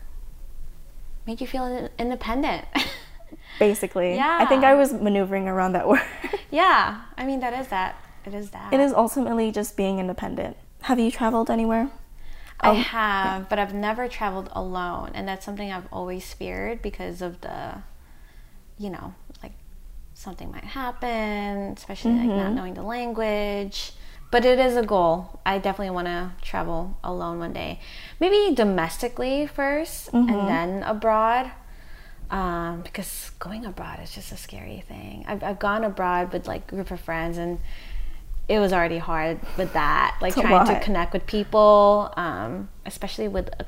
made 1.27 1.39
you 1.39 1.48
feel 1.48 1.89
independent. 2.00 2.65
Basically, 3.59 4.15
Yeah. 4.15 4.37
I 4.39 4.45
think 4.45 4.63
I 4.63 4.75
was 4.75 4.93
maneuvering 4.93 5.47
around 5.47 5.73
that 5.73 5.87
word. 5.91 6.01
yeah. 6.51 7.01
I 7.17 7.25
mean 7.25 7.39
that 7.39 7.53
is 7.53 7.67
that. 7.69 7.95
It 8.25 8.33
is 8.33 8.51
that. 8.51 8.71
it 8.73 8.79
is 8.79 8.93
ultimately 8.93 9.51
just 9.51 9.75
being 9.75 9.99
independent. 9.99 10.55
Have 10.83 10.99
you 10.99 11.11
traveled 11.11 11.49
anywhere? 11.49 11.89
I 12.59 12.69
Oh, 12.69 12.73
have, 12.75 13.49
but 13.49 13.59
I've 13.59 13.73
never 13.73 14.07
traveled 14.07 14.49
alone, 14.53 15.11
and 15.13 15.27
that's 15.27 15.45
something 15.45 15.71
I've 15.71 15.87
always 15.91 16.33
feared 16.33 16.81
because 16.81 17.21
of 17.21 17.41
the, 17.41 17.83
you 18.77 18.89
know, 18.89 19.13
like 19.41 19.51
something 20.13 20.49
might 20.51 20.63
happen, 20.63 21.73
especially 21.75 22.13
like 22.13 22.27
not 22.27 22.37
mm-hmm. 22.37 22.55
knowing 22.55 22.73
the 22.75 22.83
language. 22.83 23.93
But 24.31 24.45
it 24.45 24.57
is 24.57 24.75
a 24.75 24.83
goal. 24.83 25.41
I 25.45 25.59
definitely 25.59 25.93
want 25.93 26.07
to 26.07 26.31
travel 26.41 26.97
alone 27.03 27.37
one 27.37 27.53
day, 27.53 27.79
maybe 28.19 28.55
domestically 28.55 29.47
1st 29.55 30.13
and 30.13 30.29
mm-hmm. 30.29 30.47
then 30.47 30.83
abroad. 30.83 31.51
Um, 32.31 32.81
because 32.81 33.31
going 33.39 33.65
abroad 33.65 33.99
is 34.01 34.11
just 34.13 34.31
a 34.31 34.37
scary 34.37 34.83
thing. 34.87 35.25
I've, 35.27 35.43
I've 35.43 35.59
gone 35.59 35.83
abroad 35.83 36.33
with 36.33 36.47
like 36.47 36.65
group 36.67 36.89
of 36.91 36.99
friends 36.99 37.37
and 37.37 37.59
it 38.49 38.59
was 38.59 38.73
already 38.73 38.97
hard 38.97 39.39
with 39.57 39.73
that, 39.73 40.17
like 40.21 40.33
trying 40.33 40.65
to 40.67 40.79
connect 40.79 41.13
with 41.13 41.25
people, 41.27 42.11
um, 42.17 42.69
especially 42.85 43.27
with 43.27 43.49
a, 43.59 43.65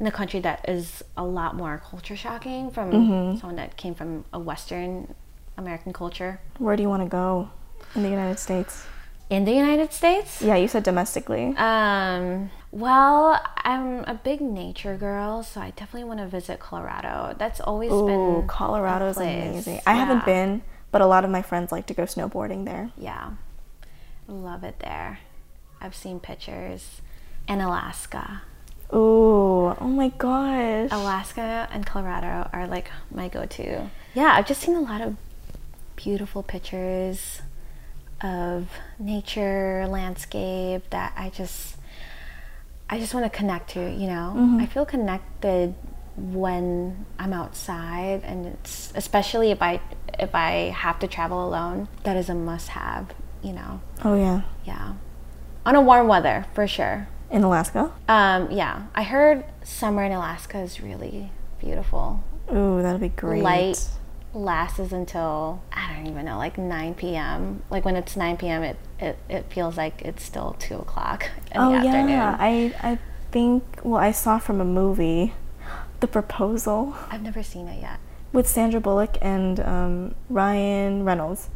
in 0.00 0.06
a 0.06 0.12
country 0.12 0.38
that 0.40 0.68
is 0.68 1.02
a 1.16 1.24
lot 1.24 1.56
more 1.56 1.82
culture 1.90 2.16
shocking 2.16 2.70
from 2.70 2.90
Mm-hmm. 2.92 3.38
someone 3.40 3.56
that 3.56 3.76
came 3.76 3.94
from 3.94 4.24
a 4.32 4.38
Western 4.38 5.12
American 5.56 5.92
culture. 5.92 6.40
Where 6.58 6.76
do 6.76 6.82
you 6.82 6.88
want 6.88 7.02
to 7.02 7.08
go 7.08 7.50
in 7.96 8.02
the 8.04 8.08
United 8.10 8.38
States? 8.38 8.86
In 9.28 9.44
the 9.44 9.52
United 9.52 9.92
States, 9.92 10.40
Yeah, 10.40 10.54
you 10.56 10.68
said 10.68 10.84
domestically. 10.84 11.54
um, 11.58 12.50
well, 12.70 13.40
I'm 13.64 14.04
a 14.04 14.14
big 14.14 14.40
nature 14.40 14.96
girl, 14.96 15.42
so 15.42 15.60
I 15.60 15.70
definitely 15.70 16.04
want 16.04 16.20
to 16.20 16.26
visit 16.26 16.60
Colorado. 16.60 17.34
That's 17.38 17.60
always 17.60 17.92
Ooh, 17.92 18.06
been 18.06 18.48
Colorado's 18.48 19.16
amazing. 19.16 19.80
I 19.86 19.94
haven't 19.94 20.24
been, 20.24 20.62
but 20.90 21.00
a 21.00 21.06
lot 21.06 21.24
of 21.24 21.30
my 21.30 21.42
friends 21.42 21.72
like 21.72 21.86
to 21.86 21.94
go 21.94 22.02
snowboarding 22.02 22.64
there. 22.64 22.90
Yeah, 22.96 23.30
love 24.26 24.64
it 24.64 24.80
there. 24.80 25.20
I've 25.80 25.94
seen 25.94 26.20
pictures. 26.20 27.00
And 27.46 27.62
Alaska. 27.62 28.42
Ooh, 28.92 29.74
oh 29.80 29.88
my 29.88 30.08
gosh. 30.08 30.90
Alaska 30.92 31.68
and 31.72 31.86
Colorado 31.86 32.50
are 32.52 32.66
like 32.66 32.90
my 33.10 33.28
go-to. 33.28 33.90
Yeah, 34.14 34.34
I've 34.34 34.46
just 34.46 34.60
seen 34.60 34.74
a 34.76 34.80
lot 34.80 35.00
of 35.00 35.16
beautiful 35.96 36.42
pictures 36.42 37.40
of 38.20 38.68
nature, 38.98 39.86
landscape 39.88 40.90
that 40.90 41.14
I 41.16 41.30
just 41.30 41.77
I 42.90 42.98
just 42.98 43.12
want 43.14 43.30
to 43.30 43.30
connect 43.36 43.70
to, 43.70 43.80
you 43.80 44.06
know. 44.06 44.56
I 44.60 44.66
feel 44.66 44.86
connected 44.86 45.74
when 46.16 47.06
I'm 47.18 47.32
outside 47.32 48.22
and 48.24 48.46
it's 48.46 48.92
especially 48.96 49.50
if 49.50 49.62
I 49.62 49.80
if 50.18 50.34
I 50.34 50.70
have 50.74 50.98
to 51.00 51.06
travel 51.06 51.46
alone, 51.46 51.88
that 52.04 52.16
is 52.16 52.28
a 52.28 52.34
must 52.34 52.68
have, 52.70 53.12
you 53.42 53.52
know. 53.52 53.80
Oh 54.04 54.16
yeah, 54.16 54.42
Yeah. 54.64 54.94
On 55.66 55.74
a 55.74 55.80
warm 55.82 56.08
weather, 56.08 56.46
for 56.54 56.66
sure. 56.66 57.08
in 57.30 57.42
Alaska. 57.44 57.92
Um, 58.08 58.50
yeah, 58.50 58.84
I 58.94 59.02
heard 59.02 59.44
summer 59.62 60.02
in 60.02 60.12
Alaska 60.12 60.58
is 60.60 60.80
really 60.80 61.30
beautiful. 61.60 62.24
Ooh, 62.50 62.80
that'd 62.80 63.00
be 63.02 63.10
great. 63.10 63.42
Light 63.42 63.86
lasts 64.34 64.92
until 64.92 65.62
I 65.72 65.94
don't 65.94 66.06
even 66.06 66.24
know, 66.24 66.38
like 66.38 66.58
9 66.58 66.94
p.m. 66.94 67.62
Like 67.70 67.84
when 67.84 67.96
it's 67.96 68.16
9 68.16 68.36
p.m., 68.36 68.62
it 68.62 68.76
it, 69.00 69.18
it 69.28 69.46
feels 69.52 69.76
like 69.76 70.02
it's 70.02 70.22
still 70.24 70.56
two 70.58 70.76
o'clock 70.76 71.30
in 71.52 71.60
Oh 71.60 71.70
the 71.70 71.76
afternoon. 71.78 72.08
yeah, 72.08 72.36
I 72.38 72.74
I 72.82 72.98
think 73.30 73.62
well 73.82 74.00
I 74.00 74.12
saw 74.12 74.38
from 74.38 74.60
a 74.60 74.64
movie, 74.64 75.34
The 76.00 76.06
Proposal 76.08 76.94
I've 77.10 77.22
never 77.22 77.42
seen 77.42 77.68
it 77.68 77.80
yet. 77.80 77.98
with 78.32 78.46
Sandra 78.48 78.80
Bullock 78.80 79.16
and 79.22 79.60
um, 79.60 80.14
Ryan 80.28 81.04
Reynolds. 81.04 81.48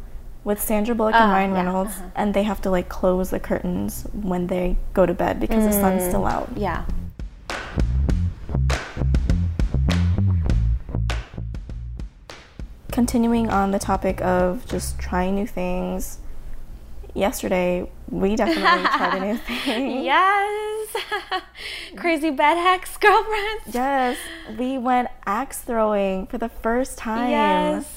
With 0.45 0.59
Sandra 0.61 0.93
Bullock 0.93 1.15
and 1.15 1.31
Ah, 1.31 1.33
Ryan 1.35 1.51
yeah, 1.51 1.57
Reynolds, 1.63 1.91
uh-huh. 1.95 2.09
and 2.17 2.33
they 2.33 2.43
have 2.43 2.59
to 2.63 2.69
like 2.69 2.89
close 2.89 3.29
the 3.29 3.39
curtains 3.39 4.05
when 4.11 4.47
they 4.47 4.75
go 4.93 5.05
to 5.05 5.13
bed 5.13 5.39
because 5.39 5.63
the 5.63 5.71
sun's 5.71 6.03
still 6.03 6.25
out. 6.25 6.49
Yeah. 6.57 6.83
Continuing 12.93 13.49
on 13.49 13.71
the 13.71 13.79
topic 13.79 14.21
of 14.21 14.67
just 14.67 14.99
trying 14.99 15.33
new 15.33 15.47
things, 15.47 16.19
yesterday 17.15 17.89
we 18.07 18.35
definitely 18.43 18.83
tried 18.87 19.15
a 19.15 19.25
new 19.33 19.37
thing. 19.39 20.03
Yes. 20.03 20.95
Crazy 21.95 22.29
bed 22.29 22.53
hacks, 22.53 22.95
girlfriends. 23.01 23.73
Yes, 23.73 24.19
we 24.59 24.77
went 24.77 25.07
axe 25.25 25.57
throwing 25.61 26.27
for 26.27 26.37
the 26.37 26.49
first 26.49 26.95
time. 26.99 27.31
Yes. 27.31 27.91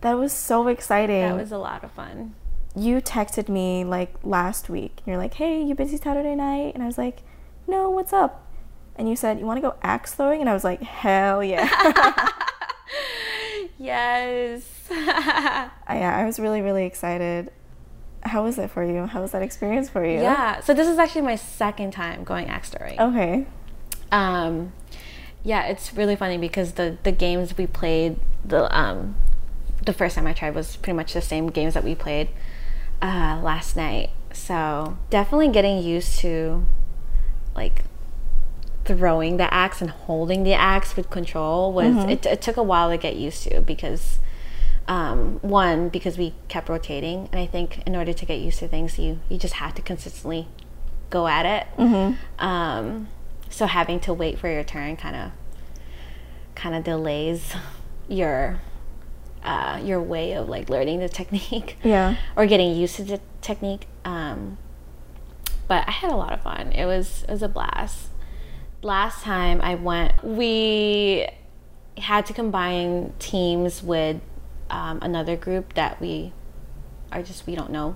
That 0.00 0.14
was 0.14 0.32
so 0.32 0.66
exciting. 0.66 1.20
That 1.20 1.36
was 1.36 1.52
a 1.52 1.58
lot 1.58 1.84
of 1.84 1.92
fun. 1.92 2.34
you 2.74 3.00
texted 3.00 3.48
me 3.48 3.84
like 3.84 4.12
last 4.24 4.68
week. 4.68 5.02
You're 5.06 5.18
like, 5.18 5.34
"Hey, 5.34 5.62
you 5.62 5.76
busy 5.76 5.98
Saturday 5.98 6.34
night?" 6.34 6.74
And 6.74 6.82
I 6.82 6.86
was 6.86 6.98
like, 6.98 7.22
"No, 7.68 7.88
what's 7.90 8.12
up?" 8.12 8.44
And 8.96 9.08
you 9.08 9.14
said, 9.14 9.38
"You 9.38 9.46
want 9.46 9.58
to 9.58 9.68
go 9.68 9.76
axe 9.82 10.14
throwing?" 10.14 10.40
And 10.40 10.50
I 10.50 10.52
was 10.52 10.64
like, 10.64 10.82
"Hell 10.82 11.44
yeah!" 11.44 11.68
Yes. 13.82 14.62
I, 14.90 15.70
yeah, 15.90 16.16
I 16.16 16.24
was 16.24 16.38
really 16.38 16.62
really 16.62 16.84
excited. 16.86 17.50
How 18.22 18.44
was 18.44 18.56
it 18.58 18.70
for 18.70 18.84
you? 18.84 19.06
How 19.06 19.20
was 19.20 19.32
that 19.32 19.42
experience 19.42 19.88
for 19.88 20.04
you? 20.04 20.20
yeah. 20.20 20.60
So 20.60 20.72
this 20.72 20.86
is 20.86 20.98
actually 20.98 21.22
my 21.22 21.36
second 21.36 21.92
time 21.92 22.22
going 22.22 22.46
throwing. 22.62 23.00
Okay. 23.00 23.46
Um, 24.12 24.72
yeah, 25.42 25.64
it's 25.66 25.92
really 25.94 26.14
funny 26.14 26.38
because 26.38 26.72
the 26.72 26.96
the 27.02 27.12
games 27.12 27.56
we 27.58 27.66
played 27.66 28.20
the 28.44 28.74
um 28.76 29.16
the 29.84 29.92
first 29.92 30.14
time 30.14 30.28
I 30.28 30.32
tried 30.32 30.54
was 30.54 30.76
pretty 30.76 30.96
much 30.96 31.12
the 31.12 31.20
same 31.20 31.48
games 31.48 31.74
that 31.74 31.82
we 31.82 31.96
played 31.96 32.28
uh, 33.00 33.40
last 33.42 33.76
night. 33.76 34.10
So 34.32 34.96
definitely 35.10 35.48
getting 35.48 35.82
used 35.82 36.20
to 36.20 36.64
like 37.56 37.84
throwing 38.84 39.36
the 39.36 39.52
axe 39.52 39.80
and 39.80 39.90
holding 39.90 40.42
the 40.42 40.54
axe 40.54 40.96
with 40.96 41.08
control 41.10 41.72
was 41.72 42.04
it, 42.04 42.26
it 42.26 42.42
took 42.42 42.56
a 42.56 42.62
while 42.62 42.90
to 42.90 42.96
get 42.96 43.16
used 43.16 43.44
to 43.44 43.60
because 43.60 44.18
um, 44.88 45.38
one 45.42 45.88
because 45.88 46.18
we 46.18 46.34
kept 46.48 46.68
rotating 46.68 47.28
and 47.30 47.40
i 47.40 47.46
think 47.46 47.80
in 47.86 47.94
order 47.94 48.12
to 48.12 48.26
get 48.26 48.40
used 48.40 48.58
to 48.58 48.66
things 48.66 48.98
you 48.98 49.20
you 49.28 49.38
just 49.38 49.54
have 49.54 49.72
to 49.74 49.82
consistently 49.82 50.48
go 51.10 51.28
at 51.28 51.44
it. 51.44 51.66
Um, 52.38 53.08
so 53.50 53.66
having 53.66 54.00
to 54.00 54.14
wait 54.14 54.38
for 54.38 54.48
your 54.50 54.64
turn 54.64 54.96
kind 54.96 55.14
of 55.14 55.30
kind 56.54 56.74
of 56.74 56.82
delays 56.84 57.54
your 58.08 58.60
uh, 59.44 59.78
your 59.84 60.00
way 60.00 60.32
of 60.32 60.48
like 60.48 60.70
learning 60.70 61.00
the 61.00 61.08
technique 61.20 61.76
Yeah. 61.84 62.16
or 62.34 62.46
getting 62.46 62.74
used 62.74 62.96
to 62.96 63.04
the 63.04 63.20
technique. 63.42 63.86
Um, 64.06 64.56
but 65.68 65.86
i 65.86 65.90
had 65.90 66.10
a 66.10 66.16
lot 66.16 66.32
of 66.32 66.40
fun. 66.42 66.72
It 66.72 66.86
was 66.86 67.24
it 67.28 67.30
was 67.30 67.42
a 67.42 67.48
blast 67.48 68.08
last 68.82 69.22
time 69.22 69.60
i 69.62 69.74
went 69.74 70.12
we 70.24 71.26
had 71.98 72.26
to 72.26 72.32
combine 72.32 73.12
teams 73.18 73.82
with 73.82 74.20
um, 74.70 74.98
another 75.02 75.36
group 75.36 75.74
that 75.74 76.00
we 76.00 76.32
are 77.12 77.22
just 77.22 77.46
we 77.46 77.54
don't 77.54 77.70
know 77.70 77.94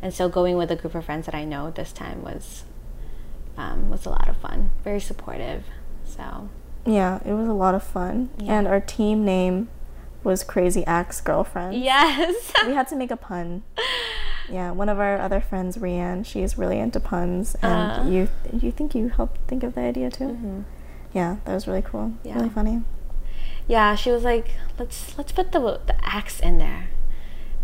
and 0.00 0.12
so 0.14 0.28
going 0.28 0.56
with 0.56 0.70
a 0.70 0.76
group 0.76 0.94
of 0.94 1.04
friends 1.04 1.26
that 1.26 1.34
i 1.34 1.44
know 1.44 1.70
this 1.70 1.92
time 1.92 2.22
was 2.22 2.64
um, 3.56 3.90
was 3.90 4.06
a 4.06 4.10
lot 4.10 4.28
of 4.28 4.36
fun 4.36 4.70
very 4.84 5.00
supportive 5.00 5.64
so 6.04 6.48
Yeah, 6.84 7.20
it 7.24 7.32
was 7.32 7.48
a 7.48 7.52
lot 7.54 7.74
of 7.76 7.82
fun. 7.82 8.30
Yeah. 8.38 8.58
And 8.58 8.66
our 8.68 8.80
team 8.80 9.24
name 9.24 9.68
was 10.24 10.42
Crazy 10.42 10.84
Axe 10.84 11.20
Girlfriend. 11.20 11.74
yes 11.82 12.52
We 12.66 12.74
had 12.74 12.88
to 12.88 12.96
make 12.96 13.10
a 13.10 13.16
pun. 13.16 13.62
Yeah, 14.50 14.70
one 14.72 14.88
of 14.88 14.98
our 14.98 15.18
other 15.18 15.40
friends, 15.40 15.76
Rianne, 15.78 16.24
she's 16.26 16.58
really 16.58 16.78
into 16.78 17.00
puns, 17.00 17.54
and 17.62 18.06
Uh. 18.06 18.10
you 18.10 18.28
you 18.52 18.70
think 18.72 18.94
you 18.94 19.08
helped 19.08 19.40
think 19.48 19.62
of 19.62 19.74
the 19.74 19.80
idea 19.82 20.10
too? 20.10 20.64
Yeah, 21.12 21.36
that 21.44 21.54
was 21.54 21.66
really 21.68 21.82
cool. 21.82 22.08
Mm-hmm. 22.12 22.28
Yeah. 22.28 22.34
Really 22.36 22.48
funny. 22.50 22.82
yeah 23.68 23.94
she 23.94 24.10
was 24.10 24.24
like 24.24 24.48
let's 24.78 25.16
let's 25.16 25.30
put 25.32 25.52
the 25.52 25.60
the 25.86 25.94
axe 26.02 26.40
in 26.40 26.58
there 26.58 26.88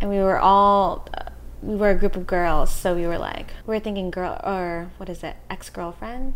and 0.01 0.09
we 0.09 0.19
were 0.19 0.39
all 0.39 1.09
uh, 1.19 1.31
we 1.61 1.75
were 1.75 1.91
a 1.91 1.95
group 1.99 2.15
of 2.15 2.25
girls 2.25 2.71
so 2.73 2.95
we 2.95 3.05
were 3.05 3.19
like 3.19 3.49
we 3.67 3.75
were 3.75 3.81
thinking 3.81 4.09
girl 4.11 4.39
or 4.45 4.91
what 4.99 5.09
is 5.09 5.25
it 5.25 5.35
ex-girlfriend 5.51 6.35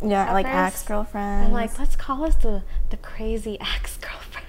Yeah, 0.00 0.26
At 0.30 0.32
like 0.38 0.46
ex 0.46 0.84
girlfriend. 0.84 1.46
i'm 1.46 1.52
like 1.52 1.76
let's 1.80 1.96
call 1.96 2.24
us 2.24 2.36
the 2.36 2.62
the 2.90 2.96
crazy 2.96 3.58
ex-girlfriend 3.74 4.46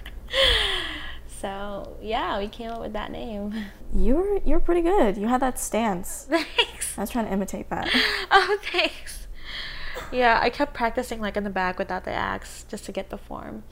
so 1.44 1.98
yeah 2.02 2.40
we 2.40 2.48
came 2.48 2.70
up 2.72 2.80
with 2.80 2.94
that 2.94 3.12
name 3.12 3.54
You're 3.94 4.38
you 4.48 4.54
were 4.56 4.60
pretty 4.70 4.82
good. 4.82 5.18
You 5.18 5.28
had 5.28 5.42
that 5.42 5.60
stance. 5.60 6.26
thanks 6.30 6.98
I 6.98 7.02
was 7.02 7.10
trying 7.10 7.26
to 7.26 7.34
imitate 7.34 7.70
that. 7.70 7.90
oh 8.32 8.58
thanks 8.72 9.28
yeah 10.12 10.40
i 10.42 10.50
kept 10.50 10.74
practicing 10.74 11.20
like 11.20 11.36
in 11.38 11.44
the 11.44 11.50
back 11.62 11.78
without 11.78 12.04
the 12.06 12.12
axe 12.12 12.66
just 12.70 12.86
to 12.86 12.92
get 12.92 13.10
the 13.10 13.18
form 13.18 13.64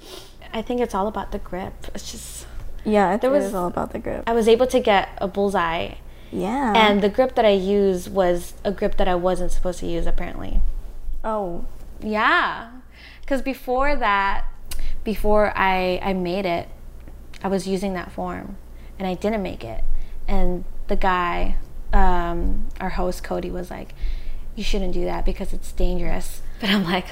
i 0.54 0.62
think 0.62 0.82
it's 0.82 0.94
all 0.94 1.08
about 1.08 1.32
the 1.32 1.40
grip 1.40 1.74
it's 1.96 2.12
just 2.12 2.46
Yeah, 2.84 3.10
I 3.10 3.18
think 3.18 3.32
was- 3.34 3.44
it 3.44 3.48
was 3.48 3.56
all 3.56 3.68
about 3.76 3.92
the 3.94 4.00
grip. 4.00 4.24
i 4.28 4.34
was 4.34 4.48
able 4.48 4.68
to 4.68 4.80
get 4.92 5.10
a 5.20 5.28
bullseye 5.28 5.96
Yeah. 6.32 6.74
and 6.76 7.02
the 7.06 7.10
grip 7.10 7.32
that 7.36 7.46
I 7.46 7.56
used 7.78 8.06
was 8.22 8.54
a 8.64 8.72
grip 8.80 8.94
that 8.98 9.08
I 9.08 9.16
wasn't 9.16 9.52
supposed 9.52 9.80
to 9.84 9.88
use 9.98 10.06
apparently. 10.14 10.54
oh, 11.24 11.66
Yeah, 12.18 12.72
because 13.22 13.42
before 13.54 13.96
that, 14.08 14.38
before 15.04 15.46
I 15.56 16.00
I 16.10 16.14
made 16.14 16.46
it, 16.58 16.66
I 17.44 17.48
was 17.48 17.68
using 17.68 17.94
that 17.94 18.12
form, 18.12 18.58
and 19.00 19.08
I 19.08 19.14
didn't 19.16 19.42
make 19.44 19.64
it. 19.64 19.84
And 20.28 20.64
the 20.88 20.96
guy, 20.96 21.56
um, 21.94 22.68
our 22.80 22.90
host 22.90 23.24
Cody, 23.24 23.52
was 23.52 23.70
like, 23.72 23.94
"You 24.56 24.64
shouldn't 24.64 24.94
do 24.94 25.06
that 25.06 25.26
because 25.26 25.54
it's 25.54 25.72
dangerous." 25.72 26.42
But 26.60 26.70
I'm 26.70 26.84
like. 26.84 27.06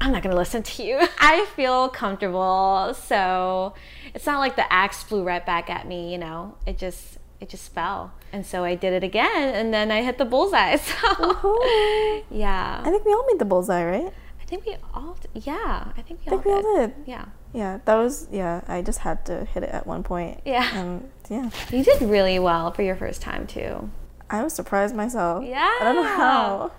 I'm 0.00 0.10
not 0.10 0.24
gonna 0.24 0.34
listen 0.34 0.64
to 0.64 0.82
you. 0.82 0.98
I 1.20 1.46
feel 1.54 1.88
comfortable, 1.88 2.92
so 2.92 3.72
it's 4.14 4.26
not 4.26 4.40
like 4.40 4.56
the 4.56 4.66
axe 4.72 5.00
flew 5.00 5.22
right 5.22 5.46
back 5.46 5.70
at 5.70 5.86
me. 5.86 6.10
You 6.10 6.18
know, 6.18 6.56
it 6.66 6.76
just 6.76 7.18
it 7.38 7.48
just 7.48 7.72
fell, 7.72 8.12
and 8.32 8.44
so 8.44 8.64
I 8.64 8.74
did 8.74 8.92
it 8.94 9.04
again, 9.04 9.54
and 9.54 9.72
then 9.72 9.92
I 9.92 10.02
hit 10.02 10.18
the 10.18 10.24
bullseye. 10.24 10.76
So 10.82 12.24
yeah, 12.30 12.82
I 12.84 12.90
think 12.90 13.04
we 13.04 13.12
all 13.12 13.24
made 13.28 13.38
the 13.38 13.44
bullseye, 13.44 13.84
right? 13.84 14.12
I 14.40 14.44
think 14.44 14.66
we 14.66 14.74
all, 14.92 15.16
yeah, 15.34 15.92
I 15.96 16.02
think 16.02 16.18
we 16.20 16.26
I 16.26 16.30
think 16.30 16.46
all 16.46 16.52
we 16.52 16.66
all 16.66 16.76
did. 16.80 16.96
did. 16.96 17.08
Yeah, 17.08 17.26
Yeah, 17.52 17.78
that 17.84 17.94
was 17.96 18.28
yeah. 18.30 18.62
I 18.66 18.82
just 18.82 19.00
had 19.00 19.24
to 19.26 19.44
hit 19.44 19.62
it 19.62 19.68
at 19.70 19.86
one 19.86 20.02
point. 20.02 20.40
Yeah. 20.44 20.68
And 20.78 21.10
yeah, 21.28 21.50
you 21.70 21.84
did 21.84 22.00
really 22.02 22.38
well 22.38 22.72
for 22.72 22.82
your 22.82 22.96
first 22.96 23.20
time 23.22 23.46
too. 23.46 23.90
I 24.30 24.42
was 24.42 24.54
surprised 24.54 24.94
myself. 24.94 25.44
Yeah, 25.44 25.58
I 25.80 25.84
don't 25.84 25.96
know 25.96 26.02
how. 26.04 26.72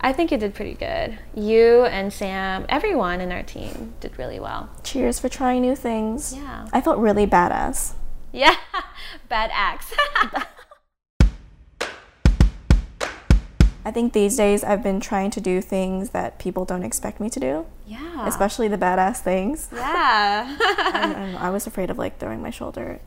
I 0.00 0.12
think 0.12 0.32
you 0.32 0.38
did 0.38 0.54
pretty 0.54 0.74
good. 0.74 1.18
You 1.34 1.84
and 1.84 2.12
Sam, 2.12 2.66
everyone 2.68 3.20
in 3.20 3.30
our 3.32 3.42
team 3.42 3.94
did 4.00 4.18
really 4.18 4.40
well. 4.40 4.68
Cheers 4.82 5.18
for 5.20 5.28
trying 5.28 5.62
new 5.62 5.76
things. 5.76 6.34
Yeah, 6.34 6.66
I 6.72 6.80
felt 6.80 6.98
really 6.98 7.26
badass. 7.26 7.94
yeah, 8.32 8.56
bad 9.28 9.50
axe. 9.52 9.92
I 13.84 13.90
think 13.90 14.12
these 14.12 14.36
days 14.36 14.62
I've 14.62 14.82
been 14.82 15.00
trying 15.00 15.30
to 15.32 15.40
do 15.40 15.60
things 15.60 16.10
that 16.10 16.38
people 16.38 16.64
don't 16.64 16.84
expect 16.84 17.20
me 17.20 17.28
to 17.30 17.40
do, 17.40 17.66
yeah, 17.86 18.26
especially 18.28 18.68
the 18.68 18.78
badass 18.78 19.18
things. 19.18 19.68
yeah. 19.72 20.56
I, 20.60 21.36
I 21.38 21.50
was 21.50 21.66
afraid 21.66 21.90
of 21.90 21.98
like 21.98 22.18
throwing 22.18 22.40
my 22.40 22.50
shoulder. 22.50 23.00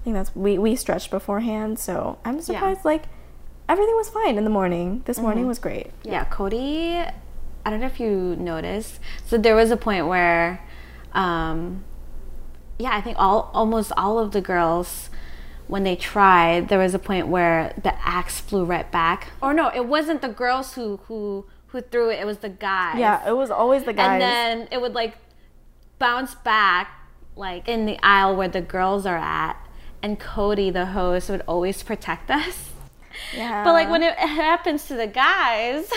I 0.00 0.04
think 0.04 0.14
that's 0.14 0.34
we 0.36 0.56
we 0.58 0.76
stretched 0.76 1.10
beforehand, 1.10 1.78
so 1.78 2.18
I'm 2.24 2.40
surprised 2.40 2.84
like 2.84 3.04
everything 3.68 3.96
was 3.96 4.08
fine 4.08 4.38
in 4.38 4.44
the 4.44 4.50
morning. 4.50 5.02
This 5.04 5.18
morning 5.18 5.46
was 5.46 5.58
great. 5.58 5.90
Yeah, 6.04 6.24
Cody, 6.24 6.98
I 6.98 7.70
don't 7.70 7.80
know 7.80 7.86
if 7.86 8.00
you 8.00 8.36
noticed. 8.36 9.00
So 9.26 9.36
there 9.36 9.54
was 9.54 9.70
a 9.70 9.76
point 9.76 10.06
where, 10.06 10.64
um, 11.12 11.84
yeah, 12.78 12.96
I 12.96 13.00
think 13.00 13.18
all 13.18 13.50
almost 13.52 13.92
all 13.96 14.18
of 14.18 14.32
the 14.32 14.40
girls, 14.40 15.10
when 15.68 15.84
they 15.84 15.94
tried, 15.96 16.68
there 16.68 16.78
was 16.78 16.94
a 16.94 16.98
point 16.98 17.28
where 17.28 17.72
the 17.82 17.94
axe 18.06 18.40
flew 18.40 18.64
right 18.64 18.90
back. 18.90 19.28
Or 19.42 19.54
no, 19.54 19.68
it 19.74 19.86
wasn't 19.86 20.20
the 20.22 20.28
girls 20.28 20.74
who 20.74 20.96
who 21.08 21.46
who 21.68 21.80
threw 21.82 22.10
it. 22.10 22.18
It 22.20 22.26
was 22.26 22.38
the 22.38 22.48
guys. 22.48 22.98
Yeah, 22.98 23.28
it 23.28 23.36
was 23.36 23.50
always 23.50 23.84
the 23.84 23.92
guys. 23.92 24.12
And 24.12 24.22
then 24.22 24.68
it 24.70 24.80
would 24.80 24.94
like 24.94 25.16
bounce 25.98 26.34
back 26.34 26.90
like 27.36 27.68
in 27.68 27.86
the 27.86 27.98
aisle 28.02 28.34
where 28.36 28.48
the 28.48 28.60
girls 28.62 29.06
are 29.06 29.16
at. 29.18 29.56
And 30.02 30.18
Cody, 30.18 30.70
the 30.70 30.86
host, 30.86 31.28
would 31.28 31.42
always 31.46 31.82
protect 31.82 32.30
us. 32.30 32.70
yeah. 33.36 33.64
But 33.64 33.72
like 33.72 33.90
when 33.90 34.02
it 34.02 34.16
happens 34.16 34.86
to 34.86 34.94
the 34.94 35.06
guys, 35.08 35.90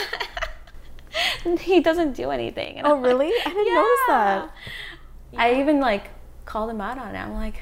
he 1.59 1.79
doesn't 1.79 2.13
do 2.13 2.31
anything. 2.31 2.77
And 2.77 2.87
Oh, 2.87 2.95
I'm 2.95 3.01
like, 3.01 3.11
really? 3.11 3.27
I 3.45 3.49
didn't 3.49 3.73
notice 3.73 3.99
that. 4.07 4.51
I 5.37 5.59
even 5.61 5.79
like 5.79 6.09
called 6.45 6.69
him 6.69 6.81
out 6.81 6.97
on 6.97 7.15
it. 7.15 7.19
I'm 7.19 7.33
like, 7.33 7.61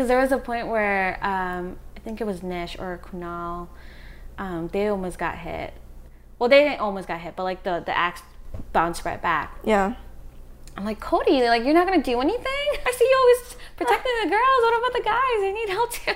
because 0.00 0.08
there 0.08 0.18
was 0.18 0.32
a 0.32 0.38
point 0.38 0.66
where 0.66 1.18
um, 1.22 1.76
I 1.94 2.00
think 2.00 2.22
it 2.22 2.24
was 2.24 2.42
Nish 2.42 2.74
or 2.78 2.98
Kunal, 3.04 3.68
um, 4.38 4.68
they 4.68 4.88
almost 4.88 5.18
got 5.18 5.36
hit. 5.36 5.74
Well, 6.38 6.48
they 6.48 6.64
didn't 6.64 6.80
almost 6.80 7.06
got 7.06 7.20
hit, 7.20 7.36
but 7.36 7.42
like 7.42 7.64
the 7.64 7.82
the 7.84 7.94
axe 7.94 8.22
bounced 8.72 9.04
right 9.04 9.20
back. 9.20 9.58
yeah. 9.62 9.96
I'm 10.74 10.86
like, 10.86 11.00
Cody, 11.00 11.42
like 11.42 11.64
you're 11.64 11.74
not 11.74 11.86
gonna 11.86 12.02
do 12.02 12.18
anything? 12.18 12.42
I 12.86 12.92
see 12.96 13.04
you 13.04 13.16
always 13.20 13.56
protecting 13.76 14.12
the 14.22 14.30
girls. 14.30 14.62
What 14.62 14.78
about 14.78 14.92
the 14.94 15.02
guys? 15.04 15.40
They 15.40 15.52
need 15.52 15.68
help 15.68 15.92
too. 15.92 16.12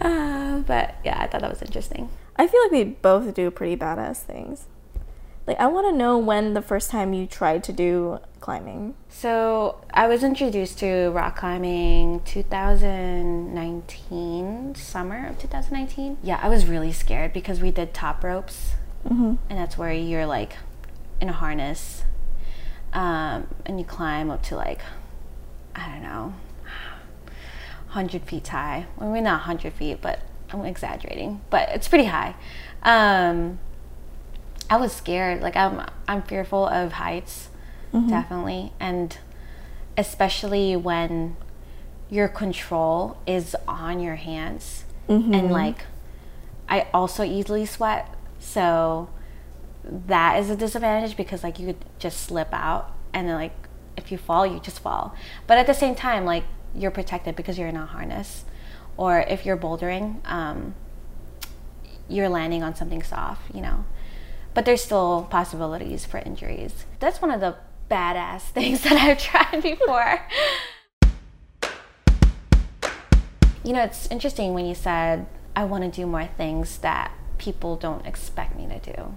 uh, 0.06 0.58
but 0.60 0.94
yeah, 1.04 1.20
I 1.20 1.26
thought 1.26 1.40
that 1.40 1.50
was 1.50 1.62
interesting. 1.62 2.10
I 2.36 2.46
feel 2.46 2.62
like 2.62 2.70
we 2.70 2.84
both 2.84 3.34
do 3.34 3.50
pretty 3.50 3.76
badass 3.76 4.18
things. 4.18 4.66
Like 5.46 5.60
I 5.60 5.66
want 5.68 5.86
to 5.86 5.92
know 5.96 6.18
when 6.18 6.54
the 6.54 6.62
first 6.62 6.90
time 6.90 7.12
you 7.14 7.26
tried 7.26 7.62
to 7.64 7.72
do 7.72 8.18
climbing. 8.40 8.94
So 9.08 9.80
I 9.94 10.08
was 10.08 10.24
introduced 10.24 10.78
to 10.80 11.10
rock 11.10 11.36
climbing 11.36 12.20
2019, 12.24 14.74
summer 14.74 15.28
of 15.28 15.38
2019. 15.38 16.18
Yeah, 16.22 16.40
I 16.42 16.48
was 16.48 16.66
really 16.66 16.92
scared 16.92 17.32
because 17.32 17.60
we 17.60 17.70
did 17.70 17.94
top 17.94 18.24
ropes, 18.24 18.72
Mm-hmm. 19.04 19.34
and 19.48 19.58
that's 19.58 19.78
where 19.78 19.92
you're 19.92 20.26
like 20.26 20.56
in 21.20 21.28
a 21.28 21.32
harness, 21.32 22.02
um, 22.92 23.46
and 23.64 23.78
you 23.78 23.84
climb 23.86 24.30
up 24.30 24.42
to 24.44 24.56
like, 24.56 24.80
I 25.76 25.88
don't 25.90 26.02
know, 26.02 26.34
100 27.94 28.22
feet 28.24 28.48
high. 28.48 28.86
Well, 28.96 29.12
we're 29.12 29.22
not 29.22 29.42
100 29.46 29.72
feet, 29.74 30.00
but 30.02 30.18
I'm 30.50 30.64
exaggerating, 30.64 31.40
but 31.50 31.68
it's 31.68 31.86
pretty 31.86 32.06
high. 32.06 32.34
Um, 32.82 33.60
I 34.68 34.76
was 34.76 34.92
scared. 34.92 35.42
Like 35.42 35.56
I'm, 35.56 35.86
I'm 36.08 36.22
fearful 36.22 36.66
of 36.66 36.92
heights, 36.92 37.48
definitely, 38.08 38.72
and 38.80 39.16
especially 39.96 40.76
when 40.76 41.36
your 42.10 42.28
control 42.28 43.16
is 43.26 43.56
on 43.66 44.00
your 44.00 44.16
hands, 44.16 44.84
and 45.34 45.50
like 45.50 45.84
I 46.68 46.86
also 46.92 47.22
easily 47.22 47.64
sweat, 47.64 48.12
so 48.38 49.08
that 49.84 50.38
is 50.40 50.50
a 50.50 50.56
disadvantage 50.56 51.16
because 51.16 51.42
like 51.44 51.58
you 51.60 51.66
could 51.68 51.84
just 51.98 52.20
slip 52.20 52.48
out, 52.52 52.92
and 53.12 53.28
then 53.28 53.36
like 53.36 53.52
if 53.96 54.10
you 54.12 54.18
fall, 54.18 54.46
you 54.46 54.60
just 54.60 54.80
fall. 54.80 55.14
But 55.46 55.58
at 55.58 55.66
the 55.66 55.74
same 55.74 55.94
time, 55.94 56.24
like 56.24 56.44
you're 56.74 56.90
protected 56.90 57.36
because 57.36 57.56
you're 57.58 57.68
in 57.68 57.76
a 57.76 57.86
harness, 57.86 58.44
or 58.96 59.20
if 59.20 59.46
you're 59.46 59.56
bouldering, 59.56 60.26
um, 60.28 60.74
you're 62.08 62.28
landing 62.28 62.62
on 62.62 62.74
something 62.74 63.02
soft, 63.02 63.54
you 63.54 63.60
know. 63.62 63.84
But 64.56 64.64
there's 64.64 64.82
still 64.82 65.28
possibilities 65.30 66.04
for 66.06 66.18
injuries. 66.18 66.86
That's 66.98 67.20
one 67.22 67.30
of 67.30 67.40
the 67.40 67.56
badass 67.90 68.40
things 68.56 68.82
that 68.82 68.94
I've 68.94 69.18
tried 69.18 69.62
before. 69.62 70.26
you 73.62 73.72
know, 73.72 73.82
it's 73.82 74.10
interesting 74.10 74.54
when 74.54 74.64
you 74.64 74.74
said 74.74 75.26
I 75.54 75.64
want 75.64 75.84
to 75.84 75.90
do 75.90 76.06
more 76.06 76.26
things 76.26 76.78
that 76.78 77.12
people 77.38 77.76
don't 77.76 78.06
expect 78.06 78.56
me 78.56 78.66
to 78.68 78.78
do. 78.78 79.14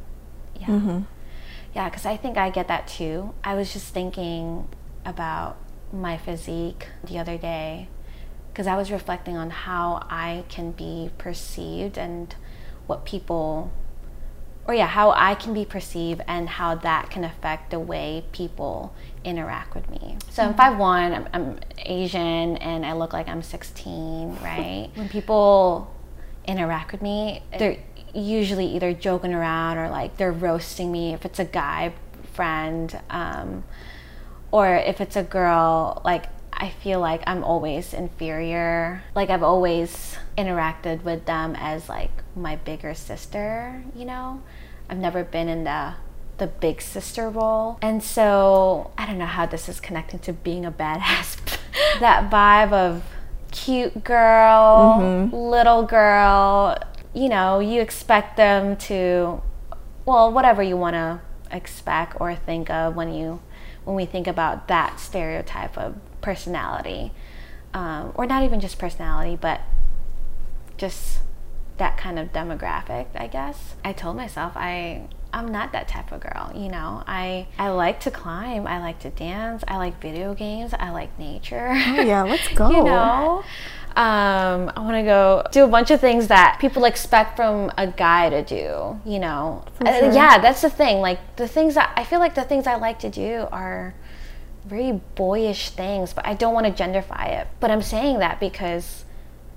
Yeah. 0.60 0.68
Mm-hmm. 0.68 1.00
Yeah, 1.74 1.90
because 1.90 2.06
I 2.06 2.18
think 2.18 2.38
I 2.38 2.50
get 2.50 2.68
that 2.68 2.88
too. 2.88 3.34
I 3.44 3.56
was 3.56 3.72
just 3.72 3.94
thinking 3.94 4.68
about 5.06 5.56
my 5.94 6.18
physique 6.18 6.88
the 7.04 7.18
other 7.18 7.38
day 7.38 7.88
because 8.52 8.68
I 8.68 8.76
was 8.76 8.92
reflecting 8.92 9.38
on 9.38 9.52
how 9.52 10.06
I 10.10 10.44
can 10.50 10.72
be 10.72 11.12
perceived 11.18 11.98
and 11.98 12.36
what 12.88 13.06
people, 13.06 13.72
or 14.66 14.74
yeah, 14.74 14.88
how 14.88 15.12
I 15.12 15.36
can 15.36 15.54
be 15.54 15.66
perceived 15.66 16.22
and 16.28 16.48
how 16.48 16.76
that 16.76 17.10
can 17.10 17.24
affect 17.24 17.72
the 17.72 17.80
way 17.80 18.24
people 18.32 18.94
interact 19.24 19.74
with 19.76 19.90
me. 19.90 20.18
So 20.30 20.44
mm-hmm. 20.44 20.60
I'm 20.60 20.78
5'1, 20.78 21.16
I'm, 21.16 21.30
I'm 21.34 21.60
Asian, 21.80 22.58
and 22.58 22.86
I 22.86 22.94
look 22.94 23.14
like 23.14 23.28
I'm 23.28 23.42
16, 23.42 24.38
right? 24.44 24.90
when 24.96 25.10
people 25.10 25.94
interact 26.46 26.92
with 26.92 27.02
me, 27.02 27.42
they're 27.58 27.78
usually 28.14 28.66
either 28.68 28.94
joking 28.94 29.34
around 29.34 29.78
or 29.78 29.90
like 29.90 30.18
they're 30.18 30.32
roasting 30.32 30.92
me 30.92 31.14
if 31.14 31.26
it's 31.26 31.40
a 31.40 31.46
guy 31.46 31.94
friend. 32.34 33.00
Um, 33.10 33.64
or 34.52 34.76
if 34.76 35.02
it's 35.02 35.16
a 35.16 35.24
girl, 35.24 36.02
like 36.04 36.26
I 36.60 36.70
feel 36.70 37.00
like 37.00 37.24
I'm 37.26 37.44
always 37.44 37.94
inferior. 37.94 39.04
Like 39.16 39.30
I've 39.30 39.44
always 39.44 40.18
interacted 40.38 41.04
with 41.04 41.26
them 41.26 41.56
as 41.58 41.88
like 41.88 42.12
my 42.36 42.58
bigger 42.58 42.94
sister, 42.94 43.84
you 43.96 44.06
know? 44.06 44.44
I've 44.90 44.98
never 44.98 45.24
been 45.24 45.48
in 45.48 45.64
the 45.64 45.94
the 46.38 46.48
big 46.48 46.82
sister 46.82 47.30
role. 47.30 47.78
And 47.82 48.02
so 48.02 48.92
I 48.98 49.06
don't 49.06 49.18
know 49.18 49.26
how 49.26 49.46
this 49.46 49.68
is 49.68 49.80
connecting 49.80 50.20
to 50.20 50.34
being 50.34 50.66
a 50.66 50.72
badass. 50.72 51.38
that 52.00 52.32
vibe 52.32 52.72
of 52.72 53.04
cute 53.52 54.04
girl, 54.04 55.00
mm-hmm. 55.00 55.36
little 55.36 55.84
girl, 55.84 56.78
you 57.14 57.28
know, 57.30 57.60
you 57.60 57.82
expect 57.82 58.38
them 58.38 58.78
to 58.78 59.42
well, 60.06 60.32
whatever 60.32 60.64
you 60.64 60.76
want 60.76 60.96
to 60.96 61.22
expect 61.52 62.20
or 62.20 62.36
think 62.36 62.70
of 62.70 62.96
when 62.96 63.14
you 63.14 63.42
when 63.84 63.96
we 63.96 64.06
think 64.06 64.28
about 64.28 64.68
that 64.68 65.00
stereotype 65.00 65.78
of 65.78 65.96
personality, 66.22 67.12
um, 67.74 68.12
or 68.16 68.26
not 68.26 68.44
even 68.44 68.60
just 68.60 68.78
personality, 68.80 69.38
but 69.40 69.62
just 70.78 71.20
that 71.78 71.98
kind 71.98 72.20
of 72.20 72.32
demographic, 72.32 73.08
I 73.16 73.28
guess. 73.28 73.76
I 73.84 73.94
told 73.94 74.16
myself 74.16 74.54
I 74.56 75.08
I'm 75.32 75.52
not 75.52 75.72
that 75.74 75.88
type 75.88 76.12
of 76.12 76.22
girl, 76.22 76.52
you 76.56 76.70
know. 76.70 77.04
I 77.08 77.48
I 77.58 77.70
like 77.70 78.00
to 78.02 78.12
climb, 78.12 78.66
I 78.68 78.80
like 78.80 79.00
to 79.00 79.10
dance, 79.10 79.64
I 79.68 79.78
like 79.78 80.02
video 80.02 80.34
games, 80.34 80.74
I 80.78 80.90
like 80.92 81.18
nature. 81.20 81.70
Oh 81.70 82.02
yeah, 82.02 82.24
let's 82.28 82.48
go. 82.50 82.70
you 82.70 82.84
know. 82.84 83.44
Um, 83.96 84.72
I 84.76 84.82
want 84.82 84.96
to 84.96 85.04
go 85.04 85.44
do 85.52 85.66
a 85.66 85.68
bunch 85.68 85.92
of 85.92 86.00
things 86.00 86.28
that 86.28 86.58
people 86.62 86.86
expect 86.86 87.36
from 87.36 87.72
a 87.78 87.88
guy 87.88 88.30
to 88.30 88.44
do, 88.44 89.00
you 89.04 89.20
know. 89.20 89.66
Sure. 89.86 90.10
Uh, 90.10 90.14
yeah, 90.14 90.40
that's 90.40 90.62
the 90.62 90.70
thing. 90.70 91.00
Like 91.00 91.36
the 91.36 91.48
things 91.48 91.76
that 91.76 91.92
I 91.96 92.04
feel 92.04 92.20
like 92.20 92.36
the 92.36 92.44
things 92.44 92.66
I 92.66 92.76
like 92.76 93.00
to 93.00 93.10
do 93.10 93.48
are 93.52 93.94
very 94.66 95.02
boyish 95.16 95.70
things, 95.72 96.14
but 96.14 96.26
I 96.26 96.34
don't 96.34 96.54
want 96.54 96.66
to 96.66 96.84
genderify 96.84 97.30
it. 97.42 97.48
But 97.60 97.72
I'm 97.72 97.82
saying 97.82 98.20
that 98.20 98.40
because 98.40 99.06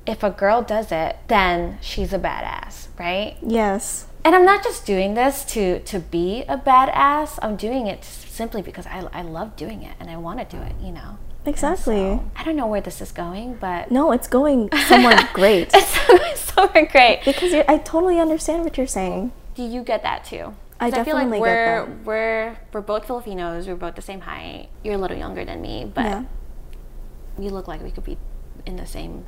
if 0.07 0.23
a 0.23 0.31
girl 0.31 0.62
does 0.62 0.91
it, 0.93 1.17
then 1.29 1.79
she's 1.81 2.12
a 2.12 2.19
badass, 2.19 2.88
right? 2.99 3.37
Yes. 3.43 4.07
And 4.25 4.35
I'm 4.35 4.45
not 4.45 4.62
just 4.62 4.87
doing 4.87 5.15
this 5.15 5.45
to 5.47 5.81
to 5.81 5.99
be 5.99 6.45
a 6.49 6.57
badass. 6.57 7.38
I'm 7.43 7.57
doing 7.57 7.87
it 7.88 8.05
simply 8.05 8.62
because 8.62 8.87
I 8.87 9.01
I 9.12 9.23
love 9.23 9.57
doing 9.57 9.83
it 9.83 9.95
and 9.99 10.09
I 10.11 10.17
want 10.17 10.38
to 10.38 10.57
do 10.57 10.62
it, 10.62 10.75
you 10.81 10.93
know. 10.93 11.19
Exactly. 11.45 11.97
So, 11.97 12.31
I 12.37 12.45
don't 12.45 12.55
know 12.55 12.69
where 12.69 12.81
this 12.81 13.01
is 13.01 13.11
going, 13.11 13.55
but 13.55 13.91
no, 13.91 14.12
it's 14.12 14.29
going 14.29 14.71
somewhere 14.87 15.19
great. 15.35 15.71
it's 15.75 16.41
somewhere 16.55 16.87
great 16.87 17.25
because 17.25 17.53
I 17.53 17.79
totally 17.79 18.21
understand 18.21 18.62
what 18.62 18.79
you're 18.79 18.87
saying. 18.87 19.33
Do 19.57 19.65
you 19.65 19.83
get 19.83 20.03
that 20.05 20.25
too? 20.25 20.55
I 20.83 20.90
definitely 20.90 21.12
I 21.12 21.14
feel 21.14 21.31
like 21.31 21.40
we're 21.40 21.87
we're 22.05 22.59
we're 22.73 22.81
both 22.81 23.07
Filipinos. 23.07 23.66
We're 23.66 23.77
both 23.77 23.95
the 23.95 24.03
same 24.03 24.21
height. 24.21 24.68
You're 24.83 24.95
a 24.95 24.99
little 24.99 25.16
younger 25.16 25.45
than 25.45 25.61
me, 25.62 25.90
but 25.92 26.05
yeah. 26.05 26.25
you 27.38 27.51
look 27.51 27.68
like 27.68 27.83
we 27.83 27.90
could 27.90 28.05
be 28.05 28.18
in 28.66 28.77
the 28.77 28.87
same 28.87 29.25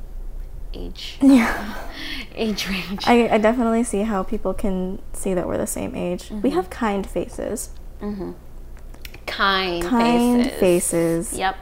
age. 0.73 1.17
Yeah, 1.21 1.75
age 2.35 2.67
range. 2.69 3.07
I, 3.07 3.29
I 3.29 3.37
definitely 3.37 3.83
see 3.83 4.01
how 4.03 4.23
people 4.23 4.53
can 4.53 5.01
see 5.13 5.33
that 5.33 5.47
we're 5.47 5.57
the 5.57 5.67
same 5.67 5.95
age. 5.95 6.25
Mm-hmm. 6.25 6.41
We 6.41 6.49
have 6.51 6.69
kind 6.69 7.07
faces. 7.07 7.69
Mm-hmm. 8.01 8.31
Kind, 9.25 9.83
kind 9.83 10.43
faces. 10.43 10.59
faces. 10.59 11.39
Yep 11.39 11.57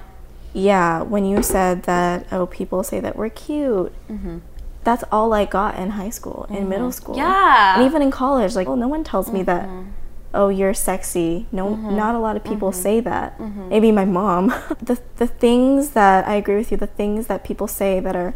yeah, 0.54 1.02
when 1.02 1.26
you 1.26 1.42
said 1.42 1.84
that, 1.84 2.28
oh, 2.32 2.46
people 2.46 2.84
say 2.84 3.00
that 3.00 3.16
we're 3.16 3.30
cute. 3.30 3.92
Mm-hmm. 4.08 4.38
That's 4.84 5.04
all 5.12 5.34
I 5.34 5.46
got 5.46 5.78
in 5.78 5.92
high 5.92 6.10
school, 6.10 6.46
in 6.50 6.56
mm-hmm. 6.56 6.70
middle 6.70 6.92
school. 6.92 7.16
Yeah. 7.16 7.78
And 7.78 7.86
even 7.86 8.02
in 8.02 8.12
college, 8.12 8.56
like, 8.56 8.68
well, 8.68 8.78
no 8.78 8.88
one 8.88 9.04
tells 9.04 9.32
me 9.32 9.44
that, 9.44 9.68
mm-hmm. 9.68 9.90
oh, 10.34 10.50
you're 10.50 10.74
sexy. 10.74 11.48
No, 11.52 11.70
mm-hmm. 11.70 11.96
not 11.96 12.16
a 12.16 12.20
lot 12.20 12.36
of 12.36 12.44
people 12.44 12.72
mm-hmm. 12.72 12.82
say 12.82 13.00
that. 13.00 13.40
Maybe 13.40 13.92
my 13.92 14.06
mom. 14.06 14.48
the, 14.82 15.02
the 15.18 15.28
things 15.28 15.92
that, 15.92 16.28
I 16.28 16.36
agree 16.36 16.58
with 16.58 16.72
you, 16.72 16.78
the 16.78 16.88
things 16.88 17.28
that 17.28 17.44
people 17.44 17.68
say 17.68 18.00
that 18.00 18.16
are 18.16 18.34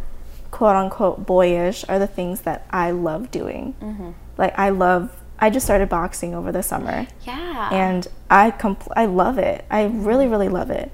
quote 0.51 0.75
unquote 0.75 1.25
boyish 1.25 1.83
are 1.89 1.99
the 1.99 2.07
things 2.07 2.41
that 2.41 2.65
I 2.69 2.91
love 2.91 3.29
doing. 3.31 3.75
Like, 4.37 4.57
I 4.57 4.69
love 4.69 5.11
I 5.39 5.49
just 5.49 5.65
started 5.65 5.89
boxing 5.89 6.33
over 6.33 6.51
the 6.51 6.63
summer. 6.63 7.07
Yeah. 7.23 7.69
And 7.71 8.07
I 8.29 8.51
compl- 8.51 8.91
I 8.95 9.05
love 9.05 9.37
it. 9.37 9.65
I 9.69 9.85
really 9.85 10.27
really 10.27 10.49
love 10.49 10.69
it. 10.71 10.91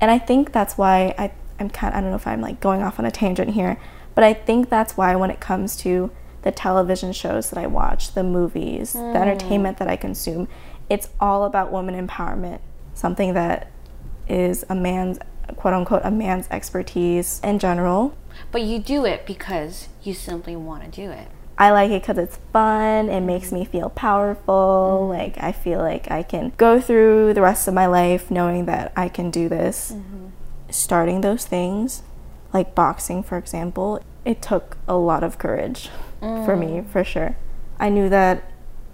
And 0.00 0.10
I 0.10 0.18
think 0.18 0.52
that's 0.52 0.76
why 0.76 1.14
I, 1.16 1.32
I'm 1.58 1.70
kind 1.70 1.94
of, 1.94 1.98
I 1.98 2.00
don't 2.00 2.10
know 2.10 2.16
if 2.16 2.26
I'm 2.26 2.40
like 2.40 2.60
going 2.60 2.82
off 2.82 2.98
on 2.98 3.04
a 3.04 3.10
tangent 3.10 3.50
here, 3.50 3.78
but 4.14 4.24
I 4.24 4.34
think 4.34 4.68
that's 4.68 4.96
why 4.96 5.14
when 5.16 5.30
it 5.30 5.40
comes 5.40 5.76
to 5.78 6.10
the 6.42 6.52
television 6.52 7.12
shows 7.12 7.50
that 7.50 7.58
I 7.58 7.66
watch, 7.66 8.12
the 8.12 8.22
movies, 8.22 8.94
mm. 8.94 9.12
the 9.12 9.18
entertainment 9.18 9.78
that 9.78 9.88
I 9.88 9.96
consume, 9.96 10.48
it's 10.90 11.08
all 11.18 11.44
about 11.44 11.72
woman 11.72 12.06
empowerment, 12.06 12.60
something 12.92 13.34
that 13.34 13.70
is 14.28 14.64
a 14.68 14.74
man's 14.74 15.18
quote 15.56 15.74
unquote 15.74 16.02
a 16.04 16.10
man's 16.10 16.46
expertise 16.50 17.40
in 17.44 17.58
general. 17.58 18.16
But 18.50 18.62
you 18.62 18.78
do 18.78 19.04
it 19.04 19.26
because 19.26 19.88
you 20.02 20.14
simply 20.14 20.56
want 20.56 20.84
to 20.84 20.90
do 20.90 21.10
it. 21.10 21.28
I 21.56 21.70
like 21.70 21.90
it 21.90 22.02
because 22.02 22.18
it's 22.18 22.38
fun. 22.52 23.08
It 23.08 23.20
makes 23.20 23.52
me 23.52 23.64
feel 23.64 23.88
powerful. 23.90 25.08
Mm-hmm. 25.08 25.18
Like, 25.18 25.42
I 25.42 25.52
feel 25.52 25.78
like 25.78 26.10
I 26.10 26.22
can 26.22 26.52
go 26.56 26.80
through 26.80 27.34
the 27.34 27.42
rest 27.42 27.68
of 27.68 27.74
my 27.74 27.86
life 27.86 28.30
knowing 28.30 28.64
that 28.66 28.92
I 28.96 29.08
can 29.08 29.30
do 29.30 29.48
this. 29.48 29.92
Mm-hmm. 29.92 30.26
Starting 30.70 31.20
those 31.20 31.46
things, 31.46 32.02
like 32.54 32.74
boxing, 32.74 33.22
for 33.22 33.36
example, 33.36 34.02
it 34.24 34.40
took 34.40 34.78
a 34.88 34.96
lot 34.96 35.22
of 35.22 35.38
courage 35.38 35.90
mm. 36.22 36.44
for 36.46 36.56
me, 36.56 36.66
mm. 36.66 36.88
for 36.88 37.04
sure. 37.04 37.36
I 37.78 37.90
knew 37.90 38.08
that 38.08 38.50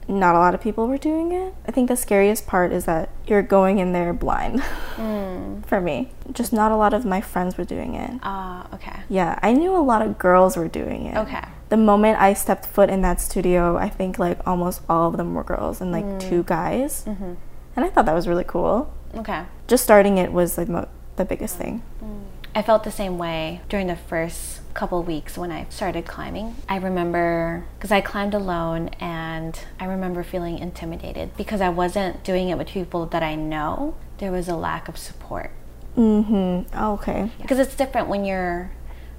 not 0.09 0.35
a 0.35 0.38
lot 0.38 0.55
of 0.55 0.61
people 0.61 0.88
were 0.88 0.99
doing 0.99 1.33
it. 1.33 1.55
I 1.68 1.70
think 1.70 1.88
the 1.88 1.96
scariest 1.96 2.46
part 2.46 2.73
is 2.73 2.85
that 2.87 3.11
you're 3.27 3.42
going 3.42 3.79
in 3.79 3.92
there 3.92 4.12
blind. 4.12 4.61
Mm. 4.96 5.64
For 5.66 5.81
me, 5.81 6.11
just 6.33 6.53
not 6.53 6.73
a 6.73 6.77
lot 6.77 6.92
of 6.92 7.05
my 7.05 7.20
friends 7.20 7.57
were 7.57 7.64
doing 7.64 7.94
it. 7.94 8.18
Ah, 8.23 8.66
uh, 8.73 8.75
okay. 8.75 9.01
Yeah, 9.09 9.38
I 9.40 9.53
knew 9.53 9.77
a 9.77 9.79
lot 9.79 10.03
of 10.03 10.18
girls 10.18 10.57
were 10.57 10.66
doing 10.66 11.07
it. 11.07 11.16
Okay. 11.16 11.44
The 11.68 11.77
moment 11.77 12.20
I 12.20 12.35
stepped 12.35 12.66
foot 12.66 12.90
in 12.90 13.03
that 13.03 13.20
studio, 13.20 13.77
I 13.77 13.88
think 13.88 14.18
like 14.18 14.44
almost 14.46 14.83
all 14.88 15.09
of 15.11 15.16
them 15.16 15.35
were 15.35 15.44
girls 15.44 15.81
and 15.81 15.92
like 15.92 16.05
mm. 16.05 16.20
two 16.20 16.42
guys. 16.42 17.05
Mm-hmm. 17.07 17.35
And 17.77 17.85
I 17.85 17.88
thought 17.88 18.07
that 18.07 18.14
was 18.14 18.27
really 18.27 18.44
cool. 18.44 18.92
Okay. 19.14 19.44
Just 19.68 19.85
starting 19.85 20.18
it 20.18 20.33
was 20.33 20.59
like 20.59 20.68
mo- 20.68 20.88
the 21.14 21.25
biggest 21.25 21.57
thing. 21.57 21.83
Mm. 22.03 22.19
I 22.54 22.62
felt 22.62 22.84
the 22.84 22.90
same 22.90 23.16
way 23.18 23.60
during 23.68 23.86
the 23.86 23.96
first 23.96 24.60
couple 24.74 25.02
weeks 25.02 25.36
when 25.38 25.50
I 25.52 25.66
started 25.68 26.06
climbing. 26.06 26.56
I 26.68 26.76
remember 26.76 27.64
because 27.76 27.92
I 27.92 28.00
climbed 28.00 28.34
alone 28.34 28.88
and 29.00 29.58
I 29.78 29.86
remember 29.86 30.22
feeling 30.22 30.58
intimidated 30.58 31.36
because 31.36 31.60
I 31.60 31.68
wasn't 31.68 32.24
doing 32.24 32.48
it 32.48 32.58
with 32.58 32.68
people 32.68 33.06
that 33.06 33.22
I 33.22 33.34
know. 33.34 33.94
There 34.18 34.32
was 34.32 34.48
a 34.48 34.56
lack 34.56 34.88
of 34.88 34.96
support. 34.98 35.52
Mhm. 35.96 36.72
okay. 36.74 37.30
Because 37.40 37.58
it's 37.58 37.74
different 37.74 38.08
when 38.08 38.24
you're 38.24 38.70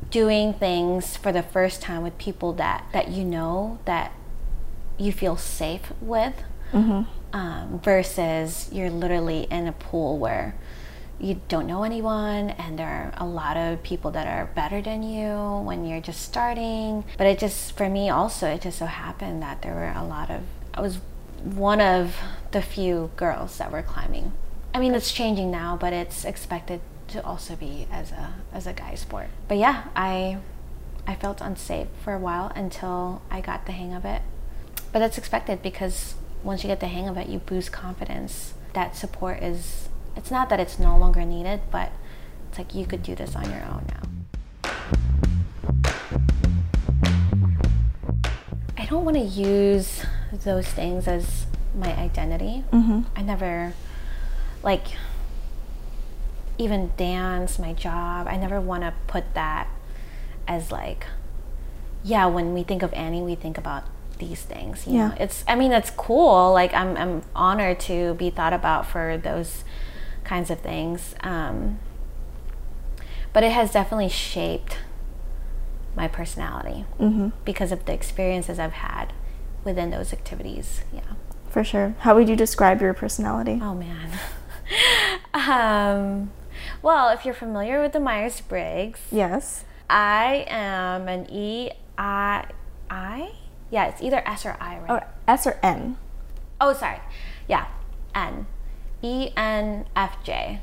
doing 0.09 0.53
things 0.53 1.15
for 1.17 1.31
the 1.31 1.43
first 1.43 1.81
time 1.81 2.01
with 2.01 2.17
people 2.17 2.53
that 2.53 2.85
that 2.91 3.09
you 3.09 3.23
know 3.23 3.79
that 3.85 4.11
you 4.97 5.11
feel 5.11 5.37
safe 5.37 5.91
with. 6.01 6.35
Mm-hmm. 6.73 7.03
Um, 7.33 7.79
versus 7.81 8.69
you're 8.73 8.89
literally 8.89 9.43
in 9.49 9.65
a 9.67 9.71
pool 9.71 10.17
where 10.17 10.55
you 11.21 11.39
don't 11.47 11.67
know 11.67 11.83
anyone 11.83 12.49
and 12.51 12.79
there 12.79 12.87
are 12.87 13.13
a 13.17 13.25
lot 13.25 13.55
of 13.55 13.83
people 13.83 14.11
that 14.11 14.27
are 14.27 14.47
better 14.55 14.81
than 14.81 15.03
you 15.03 15.61
when 15.63 15.85
you're 15.85 16.01
just 16.01 16.21
starting. 16.21 17.05
But 17.17 17.27
it 17.27 17.39
just 17.39 17.77
for 17.77 17.89
me 17.89 18.09
also 18.09 18.47
it 18.47 18.61
just 18.61 18.79
so 18.79 18.85
happened 18.85 19.41
that 19.41 19.61
there 19.61 19.73
were 19.73 19.93
a 19.95 20.03
lot 20.03 20.29
of 20.29 20.41
i 20.73 20.81
was 20.81 20.99
one 21.43 21.81
of 21.81 22.15
the 22.51 22.61
few 22.61 23.11
girls 23.15 23.57
that 23.57 23.71
were 23.71 23.83
climbing. 23.83 24.31
I 24.73 24.79
mean 24.79 24.95
it's 24.95 25.11
changing 25.11 25.51
now 25.51 25.77
but 25.79 25.93
it's 25.93 26.25
expected 26.25 26.81
to 27.09 27.23
also 27.25 27.55
be 27.55 27.87
as 27.91 28.11
a 28.11 28.33
as 28.51 28.67
a 28.67 28.73
guy 28.73 28.95
sport. 28.95 29.27
But 29.47 29.57
yeah 29.57 29.89
i 29.95 30.39
i 31.07 31.15
felt 31.15 31.41
unsafe 31.41 31.87
for 32.03 32.13
a 32.13 32.19
while 32.19 32.51
until 32.55 33.21
i 33.29 33.41
got 33.41 33.65
the 33.65 33.71
hang 33.73 33.93
of 33.93 34.05
it. 34.05 34.21
But 34.91 34.99
that's 34.99 35.17
expected 35.17 35.61
because 35.61 36.15
once 36.43 36.63
you 36.63 36.67
get 36.67 36.79
the 36.79 36.87
hang 36.87 37.07
of 37.07 37.17
it, 37.17 37.27
you 37.27 37.39
boost 37.39 37.71
confidence. 37.71 38.53
That 38.73 38.95
support 38.95 39.41
is, 39.43 39.89
it's 40.15 40.31
not 40.31 40.49
that 40.49 40.59
it's 40.59 40.77
no 40.79 40.97
longer 40.97 41.23
needed, 41.25 41.61
but 41.71 41.91
it's 42.49 42.57
like 42.57 42.73
you 42.75 42.85
could 42.85 43.03
do 43.03 43.15
this 43.15 43.35
on 43.35 43.45
your 43.45 43.63
own 43.63 43.85
now. 43.87 44.71
I 48.77 48.85
don't 48.85 49.05
want 49.05 49.17
to 49.17 49.23
use 49.23 50.03
those 50.31 50.67
things 50.67 51.07
as 51.07 51.45
my 51.75 51.95
identity. 51.97 52.63
Mm-hmm. 52.71 53.01
I 53.15 53.21
never, 53.21 53.73
like, 54.63 54.85
even 56.57 56.91
dance, 56.97 57.57
my 57.57 57.73
job, 57.73 58.27
I 58.27 58.37
never 58.37 58.59
want 58.59 58.83
to 58.83 58.93
put 59.07 59.33
that 59.33 59.67
as 60.47 60.71
like, 60.71 61.05
yeah, 62.03 62.25
when 62.25 62.53
we 62.53 62.63
think 62.63 62.83
of 62.83 62.93
Annie, 62.93 63.21
we 63.21 63.35
think 63.35 63.57
about 63.57 63.83
these 64.19 64.41
things. 64.41 64.85
You 64.87 64.97
Yeah. 64.97 65.07
know, 65.09 65.15
it's, 65.19 65.43
I 65.47 65.55
mean, 65.55 65.71
it's 65.71 65.91
cool. 65.91 66.51
Like, 66.51 66.73
I'm, 66.73 66.97
I'm 66.97 67.21
honored 67.35 67.79
to 67.81 68.13
be 68.15 68.29
thought 68.29 68.53
about 68.53 68.85
for 68.87 69.17
those 69.17 69.63
kinds 70.23 70.49
of 70.49 70.59
things. 70.59 71.15
Um, 71.21 71.79
but 73.33 73.43
it 73.43 73.51
has 73.51 73.71
definitely 73.71 74.09
shaped 74.09 74.77
my 75.95 76.07
personality 76.07 76.85
Mm-hmm. 76.99 77.29
because 77.45 77.71
of 77.71 77.85
the 77.85 77.93
experiences 77.93 78.59
I've 78.59 78.73
had 78.73 79.13
within 79.63 79.89
those 79.91 80.13
activities. 80.13 80.81
Yeah. 80.93 81.01
For 81.49 81.63
sure. 81.63 81.95
How 81.99 82.15
would 82.15 82.29
you 82.29 82.35
describe 82.35 82.81
your 82.81 82.93
personality? 82.93 83.59
Oh 83.61 83.73
man. 83.75 84.09
um, 85.33 86.31
well, 86.81 87.09
if 87.09 87.25
you're 87.25 87.33
familiar 87.33 87.81
with 87.81 87.91
the 87.93 87.99
Myers 87.99 88.39
Briggs, 88.41 88.99
Yes. 89.11 89.65
I 89.89 90.45
am 90.47 91.07
an 91.09 91.27
E 91.29 91.71
I 91.97 92.45
I. 92.89 93.33
Yeah, 93.69 93.87
it's 93.87 94.01
either 94.01 94.21
S 94.25 94.45
or 94.45 94.55
I, 94.59 94.79
Oh, 94.87 94.93
right? 94.95 95.03
S 95.27 95.45
or 95.47 95.59
N? 95.63 95.97
Oh, 96.59 96.73
sorry. 96.73 96.99
Yeah, 97.47 97.67
N. 98.15 98.45
E 99.01 99.31
N 99.35 99.85
F 99.95 100.17
J. 100.23 100.59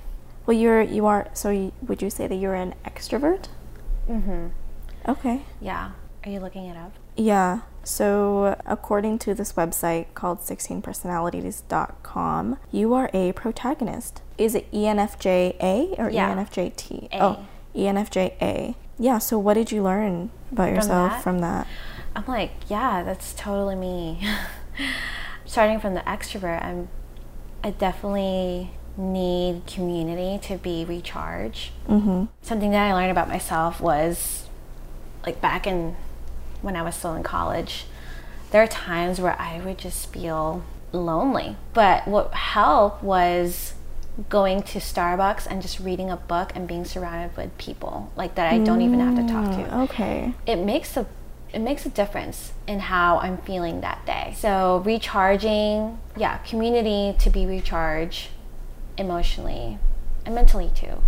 Well, 0.47 0.57
you're 0.57 0.81
you 0.83 1.07
are. 1.07 1.29
So 1.35 1.51
you, 1.51 1.73
would 1.83 2.01
you 2.03 2.11
say 2.11 2.27
that 2.27 2.35
you're 2.37 2.55
an 2.55 2.75
extrovert? 2.85 3.47
Mm-hmm. 4.09 4.49
Okay. 5.09 5.43
Yeah. 5.61 5.91
Are 6.25 6.31
you 6.31 6.41
looking 6.41 6.65
it 6.67 6.77
up? 6.77 6.93
Yeah. 7.17 7.61
So, 7.85 8.57
according 8.67 9.19
to 9.21 9.33
this 9.35 9.53
website 9.55 10.07
called 10.15 10.41
16personalities.com, 10.41 12.59
you 12.71 12.93
are 12.95 13.09
a 13.15 13.33
protagonist. 13.33 14.21
Is 14.37 14.55
it 14.55 14.71
ENFJA 14.73 15.99
or 15.99 16.11
Yeah. 16.11 16.35
ENFJT? 16.35 17.09
A. 17.13 17.23
Oh, 17.23 17.47
ENFJA. 17.75 18.75
Yeah, 18.99 19.19
so 19.19 19.39
what 19.39 19.55
did 19.55 19.73
you 19.73 19.83
learn 19.83 20.31
about 20.53 20.69
yourself 20.71 21.13
that? 21.13 21.23
from 21.23 21.39
that? 21.39 21.67
I'm 22.15 22.27
like, 22.27 22.51
yeah, 22.69 23.03
that's 23.03 23.33
totally 23.33 23.77
me. 23.77 24.21
Starting 25.47 25.81
from 25.81 25.95
the 25.95 26.01
extrovert, 26.01 26.63
I'm 26.63 26.89
I 27.63 27.71
definitely 27.71 28.71
need 28.97 29.63
community 29.67 30.39
to 30.49 30.59
be 30.59 30.85
recharged. 30.85 31.71
Mm-hmm. 31.89 32.25
Something 32.43 32.71
that 32.73 32.87
I 32.91 32.93
learned 32.95 33.11
about 33.11 33.29
myself 33.29 33.81
was 33.81 34.49
like 35.25 35.41
back 35.41 35.67
in 35.67 35.97
when 36.63 36.75
I 36.77 36.83
was 36.83 36.95
still 36.97 37.15
in 37.15 37.23
college, 37.23 37.87
there 38.51 38.63
are 38.63 38.67
times 38.67 39.21
where 39.21 39.39
I 39.41 39.61
would 39.61 39.79
just 39.79 40.13
feel 40.13 40.65
lonely. 40.93 41.57
But 41.75 42.09
what 42.09 42.35
helped 42.35 43.03
was 43.03 43.75
going 44.29 44.63
to 44.63 44.79
Starbucks 44.81 45.47
and 45.47 45.63
just 45.63 45.79
reading 45.79 46.11
a 46.11 46.17
book 46.17 46.51
and 46.57 46.67
being 46.67 46.85
surrounded 46.85 47.37
with 47.37 47.57
people 47.57 48.11
like 48.17 48.35
that 48.35 48.53
I 48.53 48.59
don't 48.59 48.81
even 48.81 48.99
have 48.99 49.15
to 49.15 49.33
talk 49.33 49.51
to 49.53 49.59
Mm, 49.71 49.83
Okay. 49.85 50.35
it 50.45 50.57
makes 50.57 50.97
a 50.97 51.07
it 51.53 51.61
makes 51.61 51.87
a 51.87 51.89
difference 51.89 52.53
in 52.67 52.79
how 52.81 53.19
I'm 53.19 53.39
feeling 53.39 53.81
that 53.81 54.05
day. 54.05 54.35
So 54.37 54.83
recharging, 54.85 55.99
yeah, 56.17 56.39
community 56.39 57.17
to 57.21 57.31
be 57.31 57.47
recharged 57.47 58.29
emotionally 58.97 59.79
and 60.27 60.35
mentally 60.35 60.71
too. 60.75 61.03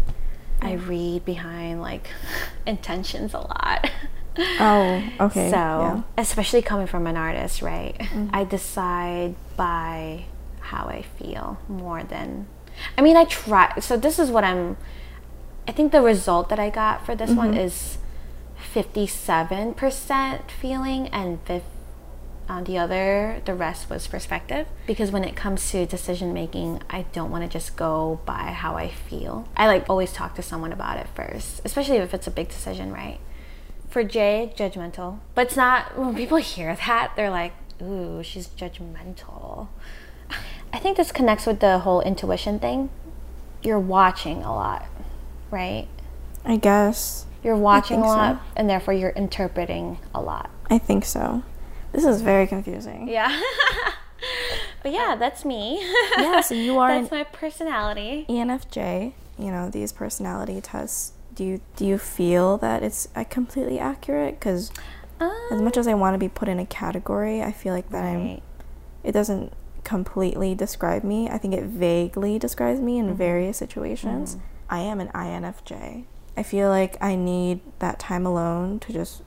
I 0.63 0.73
read 0.73 1.25
behind 1.25 1.81
like 1.81 2.09
intentions 2.67 3.35
a 3.35 3.39
lot. 3.39 3.91
Oh, 4.39 5.03
okay. 5.21 5.51
So, 5.51 5.57
yeah. 5.57 5.91
Mm-hmm. 5.97 6.01
especially 6.19 6.63
coming 6.63 6.87
from 6.87 7.07
an 7.07 7.17
artist, 7.17 7.63
right? 7.63 7.97
I 8.33 8.45
decide 8.45 9.35
by 9.57 10.25
how 10.61 10.87
I 10.87 11.03
feel 11.03 11.59
more 11.69 12.03
than. 12.05 12.47
I 12.97 13.03
mean, 13.03 13.17
I 13.17 13.25
try. 13.25 13.79
So, 13.81 13.97
this 13.97 14.19
is 14.19 14.31
what 14.31 14.45
I'm. 14.45 14.77
I 15.67 15.73
think 15.73 15.93
the 15.93 16.01
result 16.01 16.49
that 16.49 16.59
I 16.59 16.71
got 16.71 17.05
for 17.05 17.15
this 17.15 17.31
one 17.33 17.51
Mm-hmm. 17.53 17.61
is 17.61 17.99
57% 18.75 20.51
feeling 20.51 21.09
and 21.09 21.39
uh, 22.49 22.63
the 22.63 22.79
other, 22.79 23.43
the 23.45 23.55
rest 23.55 23.91
was 23.91 24.07
perspective. 24.07 24.67
Because 24.87 25.11
when 25.11 25.25
it 25.25 25.37
comes 25.37 25.71
to 25.71 25.87
decision 25.87 26.33
making, 26.33 26.83
I 26.91 27.03
don't 27.13 27.31
want 27.31 27.45
to 27.45 27.49
just 27.49 27.77
go 27.77 28.21
by 28.25 28.53
how 28.53 28.77
I 28.77 28.89
feel. 28.89 29.49
I 29.57 29.67
like 29.67 29.89
always 29.89 30.13
talk 30.13 30.35
to 30.37 30.43
someone 30.43 30.73
about 30.73 30.99
it 30.99 31.07
first, 31.15 31.61
especially 31.65 31.97
if 31.97 32.15
it's 32.15 32.27
a 32.27 32.31
big 32.31 32.49
decision, 32.49 32.93
right? 32.93 33.21
for 33.91 34.05
J, 34.05 34.53
judgmental. 34.57 35.19
But 35.35 35.49
it's 35.49 35.57
not, 35.57 35.99
when 35.99 36.15
people 36.15 36.39
hear 36.39 36.75
that, 36.75 37.13
they're 37.17 37.31
like, 37.31 37.53
ooh, 37.83 38.23
she's 38.23 38.47
judgmental. 38.49 39.69
I 40.73 40.79
think 40.79 40.97
this 40.97 41.13
connects 41.13 41.45
with 41.45 41.61
the 41.61 41.81
whole 41.81 42.01
intuition 42.01 42.61
thing. 42.61 42.91
You're 43.63 43.81
watching 43.81 44.43
a 44.43 44.55
lot, 44.55 44.87
right? 45.51 45.89
I 46.45 46.57
guess. 46.57 47.27
You're 47.43 47.57
watching 47.57 47.99
a 47.99 48.03
think 48.03 48.13
so. 48.13 48.17
lot, 48.17 48.43
and 48.57 48.69
therefore 48.69 48.95
you're 48.95 49.11
interpreting 49.11 49.99
a 50.15 50.21
lot. 50.21 50.51
I 50.69 50.79
think 50.79 51.05
so. 51.05 51.43
This 51.93 52.05
is 52.05 52.21
very 52.23 52.47
confusing. 52.47 53.09
Yeah. 53.09 53.41
but 54.83 54.93
yeah, 54.93 55.17
that's 55.19 55.45
me. 55.45 55.81
Yeah, 56.19 56.41
so 56.41 56.55
you 56.55 56.79
are 56.83 56.89
That's 57.01 57.11
my 57.11 57.25
personality. 57.25 58.27
ENFJ. 58.29 59.13
You 59.39 59.51
know, 59.51 59.71
these 59.71 59.93
personality 59.93 60.61
tests. 60.61 61.13
Do 61.35 61.45
you 61.45 61.61
do 61.77 61.87
you 61.87 61.97
feel 61.97 62.59
that 62.59 62.83
it's 62.83 63.09
uh, 63.17 63.25
completely 63.25 63.79
accurate? 63.79 64.39
Because 64.39 64.71
as 65.21 65.31
Um, 65.53 65.65
much 65.65 65.77
as 65.77 65.87
I 65.89 65.95
want 65.95 66.15
to 66.15 66.19
be 66.19 66.29
put 66.29 66.49
in 66.49 66.59
a 66.59 66.67
category, 66.67 67.43
I 67.43 67.53
feel 67.53 67.73
like 67.73 67.89
that 67.91 68.05
I'm. 68.05 68.25
right. 68.25 68.43
It 69.03 69.13
doesn't 69.13 69.53
completely 69.83 70.55
describe 70.55 71.03
me. 71.05 71.29
I 71.31 71.39
think 71.39 71.55
it 71.55 71.65
vaguely 71.65 72.39
describes 72.39 72.81
me 72.81 72.99
in 72.99 73.15
various 73.15 73.57
situations. 73.57 74.37
I 74.69 74.81
am 74.81 75.01
an 75.01 75.09
INFJ. 75.15 76.05
I 76.41 76.43
feel 76.43 76.71
like 76.71 76.97
I 77.03 77.17
need 77.17 77.61
that 77.81 77.99
time 77.99 78.25
alone 78.25 78.81
to 78.81 78.95
just 78.95 79.23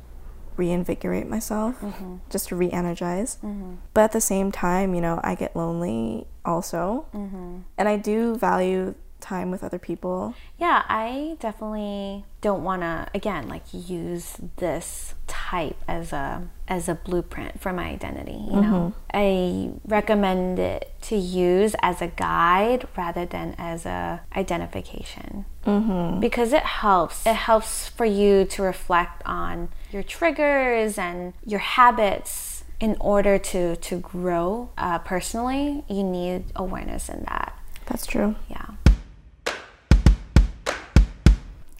reinvigorate 0.57 1.27
myself, 1.27 1.79
mm-hmm. 1.79 2.15
just 2.31 2.47
to 2.47 2.55
re-energize. 2.55 3.37
Mm-hmm. 3.43 3.75
But 3.93 4.05
at 4.05 4.11
the 4.13 4.19
same 4.19 4.51
time, 4.51 4.95
you 4.95 5.01
know, 5.01 5.19
I 5.23 5.35
get 5.35 5.55
lonely 5.55 6.25
also, 6.43 7.05
mm-hmm. 7.13 7.59
and 7.77 7.87
I 7.87 7.97
do 7.97 8.35
value 8.35 8.95
time 9.23 9.49
with 9.49 9.63
other 9.63 9.79
people. 9.79 10.35
Yeah, 10.59 10.83
I 10.87 11.37
definitely 11.39 12.25
don't 12.41 12.63
want 12.63 12.81
to 12.81 13.07
again 13.15 13.47
like 13.47 13.63
use 13.71 14.37
this 14.57 15.15
type 15.27 15.77
as 15.87 16.11
a 16.13 16.47
as 16.67 16.87
a 16.87 16.95
blueprint 16.95 17.59
for 17.59 17.73
my 17.73 17.85
identity, 17.85 18.33
you 18.33 18.61
know. 18.61 18.93
I 19.13 19.71
recommend 19.85 20.59
it 20.59 20.93
to 21.03 21.15
use 21.15 21.75
as 21.81 22.01
a 22.01 22.07
guide 22.07 22.87
rather 22.95 23.25
than 23.25 23.55
as 23.57 23.85
a 23.85 24.21
identification. 24.35 25.45
Mm-hmm. 25.65 26.19
Because 26.19 26.53
it 26.53 26.63
helps. 26.63 27.25
It 27.25 27.35
helps 27.35 27.87
for 27.87 28.05
you 28.05 28.45
to 28.45 28.61
reflect 28.61 29.23
on 29.25 29.69
your 29.91 30.03
triggers 30.03 30.97
and 30.97 31.33
your 31.45 31.59
habits 31.59 32.63
in 32.79 32.97
order 32.99 33.37
to 33.37 33.77
to 33.77 33.99
grow 33.99 34.69
uh, 34.77 34.99
personally. 34.99 35.83
You 35.87 36.03
need 36.03 36.45
awareness 36.55 37.09
in 37.09 37.23
that. 37.23 37.57
That's 37.85 38.05
true. 38.05 38.35
Yeah. 38.49 38.65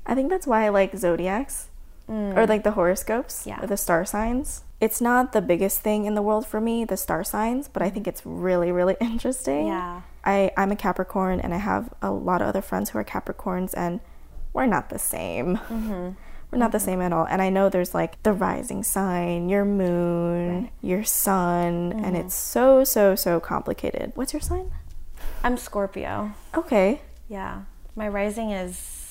I 0.05 0.15
think 0.15 0.29
that's 0.29 0.47
why 0.47 0.65
I 0.65 0.69
like 0.69 0.95
zodiacs 0.95 1.69
or 2.07 2.13
mm. 2.13 2.49
like 2.49 2.63
the 2.63 2.71
horoscopes 2.71 3.45
Yeah. 3.47 3.63
or 3.63 3.67
the 3.67 3.77
star 3.77 4.05
signs. 4.05 4.63
It's 4.79 4.99
not 4.99 5.31
the 5.31 5.41
biggest 5.41 5.81
thing 5.81 6.05
in 6.05 6.15
the 6.15 6.21
world 6.21 6.45
for 6.45 6.59
me, 6.59 6.83
the 6.83 6.97
star 6.97 7.23
signs, 7.23 7.69
but 7.69 7.81
I 7.81 7.89
think 7.89 8.07
it's 8.07 8.25
really, 8.25 8.71
really 8.71 8.97
interesting. 9.01 9.67
Yeah. 9.67 10.01
I, 10.25 10.51
I'm 10.57 10.71
a 10.71 10.75
Capricorn 10.75 11.39
and 11.39 11.53
I 11.53 11.57
have 11.57 11.93
a 12.01 12.11
lot 12.11 12.41
of 12.41 12.47
other 12.47 12.61
friends 12.61 12.89
who 12.89 12.99
are 12.99 13.03
Capricorns 13.03 13.73
and 13.75 14.01
we're 14.51 14.65
not 14.65 14.89
the 14.89 14.99
same. 14.99 15.57
Mm-hmm. 15.57 16.09
We're 16.51 16.59
not 16.59 16.71
the 16.71 16.77
mm-hmm. 16.77 16.85
same 16.85 17.01
at 17.01 17.13
all. 17.13 17.25
And 17.25 17.41
I 17.41 17.49
know 17.49 17.69
there's 17.69 17.93
like 17.93 18.21
the 18.23 18.33
rising 18.33 18.83
sign, 18.83 19.49
your 19.49 19.65
moon, 19.65 20.69
your 20.81 21.03
sun, 21.03 21.91
and 21.93 22.05
mm-hmm. 22.05 22.15
it's 22.15 22.35
so, 22.35 22.83
so, 22.83 23.15
so 23.15 23.39
complicated. 23.39 24.11
What's 24.15 24.33
your 24.33 24.41
sign? 24.41 24.71
I'm 25.43 25.57
Scorpio. 25.57 26.33
Okay. 26.55 27.01
Yeah. 27.27 27.63
My 27.95 28.07
rising 28.07 28.51
is 28.51 29.02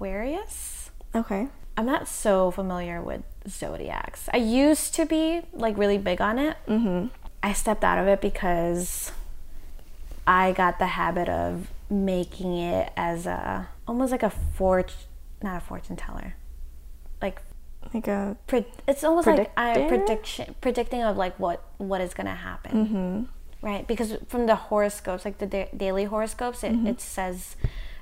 Aquarius. 0.00 0.90
Okay. 1.14 1.48
I'm 1.76 1.84
not 1.84 2.08
so 2.08 2.50
familiar 2.50 3.02
with 3.02 3.20
zodiacs. 3.46 4.30
I 4.32 4.38
used 4.38 4.94
to 4.94 5.04
be 5.04 5.42
like 5.52 5.76
really 5.76 5.98
big 5.98 6.22
on 6.22 6.38
it. 6.38 6.56
Mm-hmm. 6.66 7.08
I 7.42 7.52
stepped 7.52 7.84
out 7.84 7.98
of 7.98 8.06
it 8.08 8.22
because 8.22 9.12
I 10.26 10.52
got 10.52 10.78
the 10.78 10.86
habit 10.86 11.28
of 11.28 11.68
making 11.90 12.56
it 12.56 12.90
as 12.96 13.26
a 13.26 13.68
almost 13.86 14.10
like 14.10 14.22
a 14.22 14.30
fortune, 14.30 14.96
not 15.42 15.58
a 15.58 15.60
fortune 15.60 15.96
teller, 15.96 16.34
like 17.20 17.42
like 17.92 18.08
a 18.08 18.36
Pre- 18.46 18.66
it's 18.88 19.04
almost 19.04 19.26
like 19.26 19.50
I 19.56 19.72
Predictor? 19.74 19.88
prediction 20.06 20.54
predicting 20.62 21.02
of 21.02 21.16
like 21.18 21.38
what 21.38 21.62
what 21.76 22.00
is 22.00 22.14
gonna 22.14 22.34
happen, 22.34 23.28
right? 23.60 23.86
Because 23.86 24.16
from 24.28 24.46
the 24.46 24.54
horoscopes, 24.54 25.24
like 25.26 25.38
the 25.38 25.46
da- 25.46 25.70
daily 25.76 26.04
horoscopes, 26.04 26.62
it, 26.64 26.74
it 26.86 27.00
says 27.02 27.56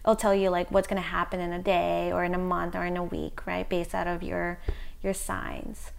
it'll 0.08 0.16
tell 0.16 0.34
you 0.34 0.48
like 0.48 0.70
what's 0.70 0.88
gonna 0.88 1.02
happen 1.02 1.38
in 1.38 1.52
a 1.52 1.58
day 1.58 2.10
or 2.10 2.24
in 2.24 2.34
a 2.34 2.38
month 2.38 2.74
or 2.74 2.82
in 2.86 2.96
a 2.96 3.04
week, 3.04 3.46
right? 3.46 3.68
Based 3.68 3.94
out 3.94 4.06
of 4.06 4.22
your 4.22 4.58
your 5.02 5.12
signs, 5.12 5.92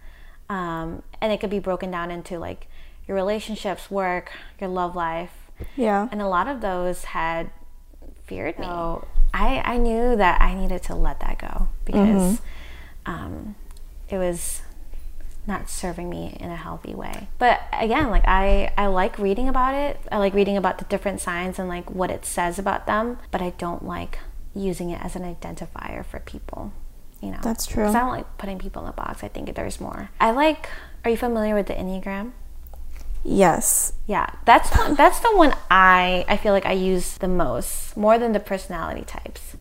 um, 0.48 1.04
and 1.20 1.32
it 1.32 1.38
could 1.38 1.48
be 1.48 1.60
broken 1.60 1.92
down 1.92 2.10
into 2.10 2.36
like 2.36 2.66
your 3.06 3.14
relationships, 3.14 3.88
work, 3.88 4.32
your 4.60 4.68
love 4.68 4.96
life, 4.96 5.32
yeah. 5.76 6.08
and 6.10 6.20
a 6.20 6.26
lot 6.26 6.48
of 6.48 6.60
those 6.60 7.04
had 7.04 7.50
feared 8.24 8.58
me. 8.58 8.64
So 8.64 9.06
I, 9.32 9.62
I 9.64 9.78
knew 9.78 10.16
that 10.16 10.42
I 10.42 10.54
needed 10.54 10.82
to 10.84 10.96
let 10.96 11.20
that 11.20 11.38
go 11.38 11.68
because 11.84 12.40
um, 13.06 13.54
it 14.08 14.18
was 14.18 14.62
not 15.50 15.68
serving 15.68 16.08
me 16.08 16.36
in 16.40 16.50
a 16.50 16.56
healthy 16.56 16.94
way. 16.94 17.28
But 17.38 17.60
again, 17.72 18.08
like 18.10 18.24
I, 18.26 18.72
I 18.78 18.86
like 18.86 19.18
reading 19.18 19.48
about 19.48 19.74
it. 19.74 20.00
I 20.10 20.16
like 20.16 20.32
reading 20.32 20.56
about 20.56 20.78
the 20.78 20.84
different 20.86 21.20
signs 21.20 21.58
and 21.58 21.68
like 21.68 21.90
what 21.90 22.10
it 22.10 22.24
says 22.24 22.58
about 22.58 22.86
them. 22.86 23.18
But 23.30 23.42
I 23.42 23.50
don't 23.58 23.84
like 23.84 24.18
using 24.54 24.90
it 24.90 25.00
as 25.04 25.14
an 25.16 25.22
identifier 25.22 26.04
for 26.04 26.20
people. 26.20 26.72
You 27.20 27.32
know, 27.32 27.38
That's 27.42 27.66
true. 27.66 27.84
'Cause 27.84 27.94
I 27.94 28.00
don't 28.00 28.08
like 28.18 28.38
putting 28.38 28.58
people 28.58 28.82
in 28.84 28.88
a 28.88 28.92
box. 28.92 29.22
I 29.22 29.28
think 29.28 29.54
there's 29.54 29.78
more. 29.80 30.08
I 30.18 30.30
like. 30.30 30.68
Are 31.04 31.10
you 31.10 31.16
familiar 31.18 31.54
with 31.54 31.66
the 31.66 31.74
Enneagram? 31.74 32.32
Yes. 33.22 33.92
Yeah, 34.06 34.26
that's 34.46 34.70
that's 34.96 35.20
the 35.20 35.36
one 35.36 35.54
I 35.70 36.24
I 36.28 36.36
feel 36.38 36.52
like 36.54 36.64
I 36.66 36.72
use 36.72 37.18
the 37.18 37.28
most, 37.28 37.94
more 37.96 38.18
than 38.18 38.32
the 38.32 38.40
personality 38.40 39.02
types. 39.04 39.56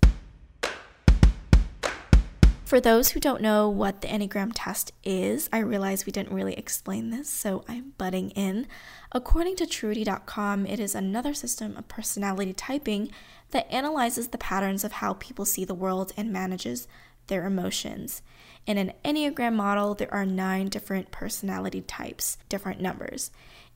For 2.69 2.79
those 2.79 3.09
who 3.09 3.19
don't 3.19 3.41
know 3.41 3.67
what 3.67 4.01
the 4.01 4.07
Enneagram 4.07 4.51
test 4.53 4.91
is, 5.03 5.49
I 5.51 5.57
realize 5.57 6.05
we 6.05 6.11
didn't 6.11 6.35
really 6.35 6.53
explain 6.53 7.09
this, 7.09 7.27
so 7.27 7.65
I'm 7.67 7.93
butting 7.97 8.29
in. 8.29 8.67
According 9.11 9.55
to 9.55 9.65
Truity.com, 9.65 10.67
it 10.67 10.79
is 10.79 10.93
another 10.93 11.33
system 11.33 11.75
of 11.75 11.87
personality 11.87 12.53
typing 12.53 13.09
that 13.49 13.65
analyzes 13.73 14.27
the 14.27 14.37
patterns 14.37 14.83
of 14.83 14.91
how 14.91 15.13
people 15.13 15.45
see 15.45 15.65
the 15.65 15.73
world 15.73 16.11
and 16.15 16.31
manages 16.31 16.87
their 17.25 17.47
emotions. 17.47 18.21
In 18.67 18.77
an 18.77 18.93
Enneagram 19.03 19.55
model, 19.55 19.95
there 19.95 20.13
are 20.13 20.23
nine 20.23 20.67
different 20.67 21.09
personality 21.09 21.81
types, 21.81 22.37
different 22.49 22.79
numbers. 22.79 23.31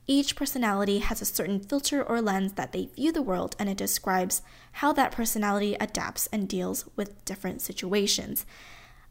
Each 0.06 0.36
personality 0.36 0.98
has 0.98 1.20
a 1.20 1.24
certain 1.24 1.58
filter 1.58 2.00
or 2.00 2.22
lens 2.22 2.52
that 2.52 2.70
they 2.70 2.90
view 2.94 3.10
the 3.10 3.22
world, 3.22 3.56
and 3.58 3.68
it 3.68 3.76
describes 3.76 4.42
how 4.70 4.92
that 4.92 5.10
personality 5.10 5.74
adapts 5.80 6.28
and 6.28 6.48
deals 6.48 6.84
with 6.94 7.24
different 7.24 7.60
situations. 7.60 8.46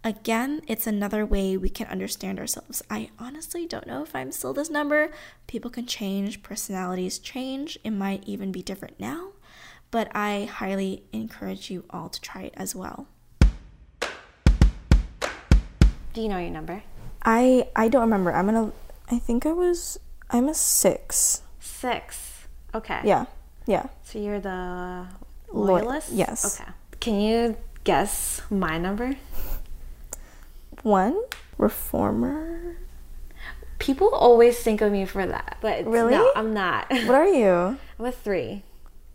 Again, 0.06 0.62
it's 0.68 0.86
another 0.86 1.26
way 1.26 1.56
we 1.56 1.70
can 1.70 1.88
understand 1.88 2.38
ourselves. 2.38 2.84
I 2.90 3.10
honestly 3.18 3.66
don't 3.66 3.88
know 3.88 4.04
if 4.04 4.14
I'm 4.14 4.34
still 4.34 4.52
this 4.54 4.70
number. 4.70 5.12
People 5.48 5.72
can 5.72 5.86
change, 5.86 6.44
personalities 6.44 7.18
change. 7.20 7.80
It 7.86 7.92
might 7.92 8.22
even 8.28 8.52
be 8.52 8.62
different 8.62 9.00
now, 9.00 9.30
but 9.92 10.14
I 10.14 10.50
highly 10.52 11.04
encourage 11.14 11.72
you 11.72 11.86
all 11.90 12.10
to 12.10 12.20
try 12.20 12.42
it 12.44 12.54
as 12.58 12.76
well. 12.76 13.08
Do 14.02 14.10
you 16.22 16.28
know 16.28 16.38
your 16.38 16.50
number? 16.52 16.84
I 17.24 17.70
I 17.74 17.88
don't 17.88 18.02
remember. 18.02 18.34
I'm 18.34 18.46
gonna. 18.46 18.74
I 19.10 19.20
think 19.20 19.46
I 19.46 19.54
was. 19.54 19.98
I'm 20.30 20.50
a 20.50 20.54
six. 20.54 21.44
Six. 21.62 22.46
Okay. 22.76 23.00
Yeah. 23.06 23.26
Yeah. 23.66 23.86
So 24.04 24.20
you're 24.20 24.42
the 24.42 25.08
Loy- 25.54 25.80
loyalist. 25.82 26.12
yes. 26.12 26.60
Okay. 26.60 26.70
Can 27.00 27.22
you 27.22 27.56
guess 27.86 28.42
my 28.52 28.78
number? 28.78 29.16
One 30.84 31.20
reformer. 31.58 32.78
People 33.80 34.10
always 34.14 34.60
think 34.60 34.82
of 34.82 34.92
me 34.92 35.06
for 35.06 35.26
that, 35.26 35.58
but 35.62 35.86
Really? 35.86 36.14
no, 36.14 36.32
I'm 36.36 36.54
not. 36.54 36.88
What 36.92 37.10
are 37.16 37.28
you? 37.28 37.78
I'm 38.00 38.06
a 38.06 38.12
three. 38.12 38.64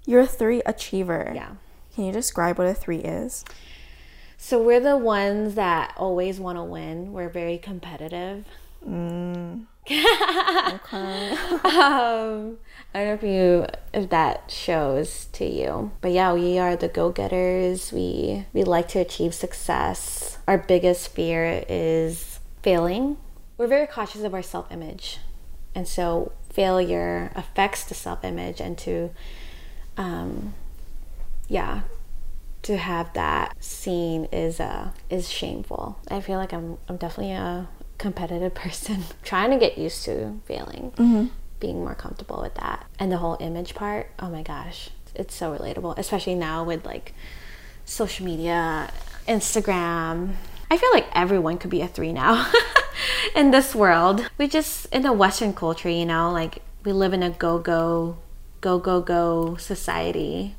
You're 0.05 0.23
a 0.23 0.27
three 0.27 0.63
achiever. 0.67 1.33
Yeah. 1.35 1.51
Can 1.95 2.05
you 2.05 2.13
describe 2.13 2.59
what 2.59 2.67
a 2.67 2.75
three 2.75 2.99
is? 2.99 3.45
So 4.37 4.63
we're 4.63 4.81
the 4.81 4.97
ones 4.97 5.55
that 5.57 5.93
always 5.97 6.39
want 6.41 6.59
to 6.59 6.63
win. 6.65 7.13
We're 7.13 7.29
very 7.29 7.59
competitive. 7.59 8.45
Mm. 8.87 9.67
okay. 9.91 11.31
um, 11.65 12.59
I 12.95 13.05
don't 13.05 13.09
know 13.09 13.15
if 13.15 13.23
you 13.23 13.67
if 13.93 14.11
that 14.11 14.51
shows 14.51 15.27
to 15.33 15.45
you, 15.45 15.93
but 16.01 16.13
yeah, 16.13 16.33
we 16.33 16.59
are 16.59 16.75
the 16.75 16.89
go 16.89 17.11
getters. 17.11 17.93
We 17.93 18.47
we 18.53 18.65
like 18.65 18.89
to 18.89 18.99
achieve 18.99 19.35
success. 19.35 20.39
Our 20.49 20.59
biggest 20.59 21.09
fear 21.09 21.65
is 21.69 22.41
failing. 22.63 23.19
We're 23.59 23.67
very 23.67 23.87
cautious 23.87 24.23
of 24.23 24.33
our 24.33 24.43
self 24.43 24.73
image, 24.73 25.19
and 25.75 25.87
so 25.87 26.33
failure 26.51 27.31
affects 27.35 27.85
the 27.85 27.95
self 27.95 28.25
image, 28.25 28.59
and 28.61 28.79
to, 28.79 29.11
um, 29.99 30.55
yeah, 31.47 31.83
to 32.63 32.79
have 32.79 33.13
that 33.13 33.55
seen 33.63 34.25
is 34.33 34.61
uh 34.61 34.93
is 35.11 35.31
shameful. 35.31 35.99
I 36.11 36.21
feel 36.23 36.39
like 36.39 36.55
I'm 36.55 36.79
I'm 36.89 36.97
definitely 36.97 37.33
a 37.35 37.69
competitive 37.99 38.55
person 38.65 39.05
trying 39.23 39.51
to 39.51 39.59
get 39.59 39.77
used 39.77 40.05
to 40.07 40.41
failing 40.47 40.93
being 41.61 41.79
more 41.79 41.95
comfortable 41.95 42.41
with 42.41 42.55
that. 42.55 42.87
And 42.99 43.11
the 43.11 43.19
whole 43.19 43.37
image 43.41 43.75
part 43.75 44.11
oh 44.19 44.29
my 44.29 44.43
gosh 44.43 44.91
it's 45.15 45.35
so 45.35 45.57
relatable 45.57 45.97
especially 45.99 46.35
now 46.35 46.65
with 46.65 46.85
like 46.85 47.15
social 47.85 48.25
media 48.25 48.93
instagram. 49.27 50.35
I 50.71 50.77
feel 50.77 50.91
like 50.93 51.07
everyone 51.13 51.59
could 51.59 51.71
be 51.71 51.81
a 51.81 51.89
three 51.89 52.13
now 52.13 52.51
in 53.35 53.51
this 53.51 53.75
world. 53.75 54.29
We 54.37 54.49
just 54.49 54.87
in 54.87 55.03
the 55.03 55.13
western 55.13 55.53
culture 55.53 55.89
you 55.89 56.07
know 56.07 56.31
like 56.33 56.63
we 56.85 56.93
live 56.93 57.13
in 57.13 57.23
a 57.23 57.31
go 57.31 57.59
go 57.59 58.19
go 58.61 58.79
go 58.79 59.01
go 59.01 59.57
society. 59.57 60.55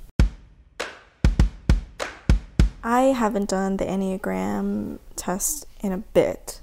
I 2.83 3.01
haven't 3.01 3.49
done 3.49 3.77
the 3.77 3.85
Enneagram 3.85 4.99
test 5.15 5.65
in 5.81 5.91
a 5.91 5.97
bit, 5.97 6.61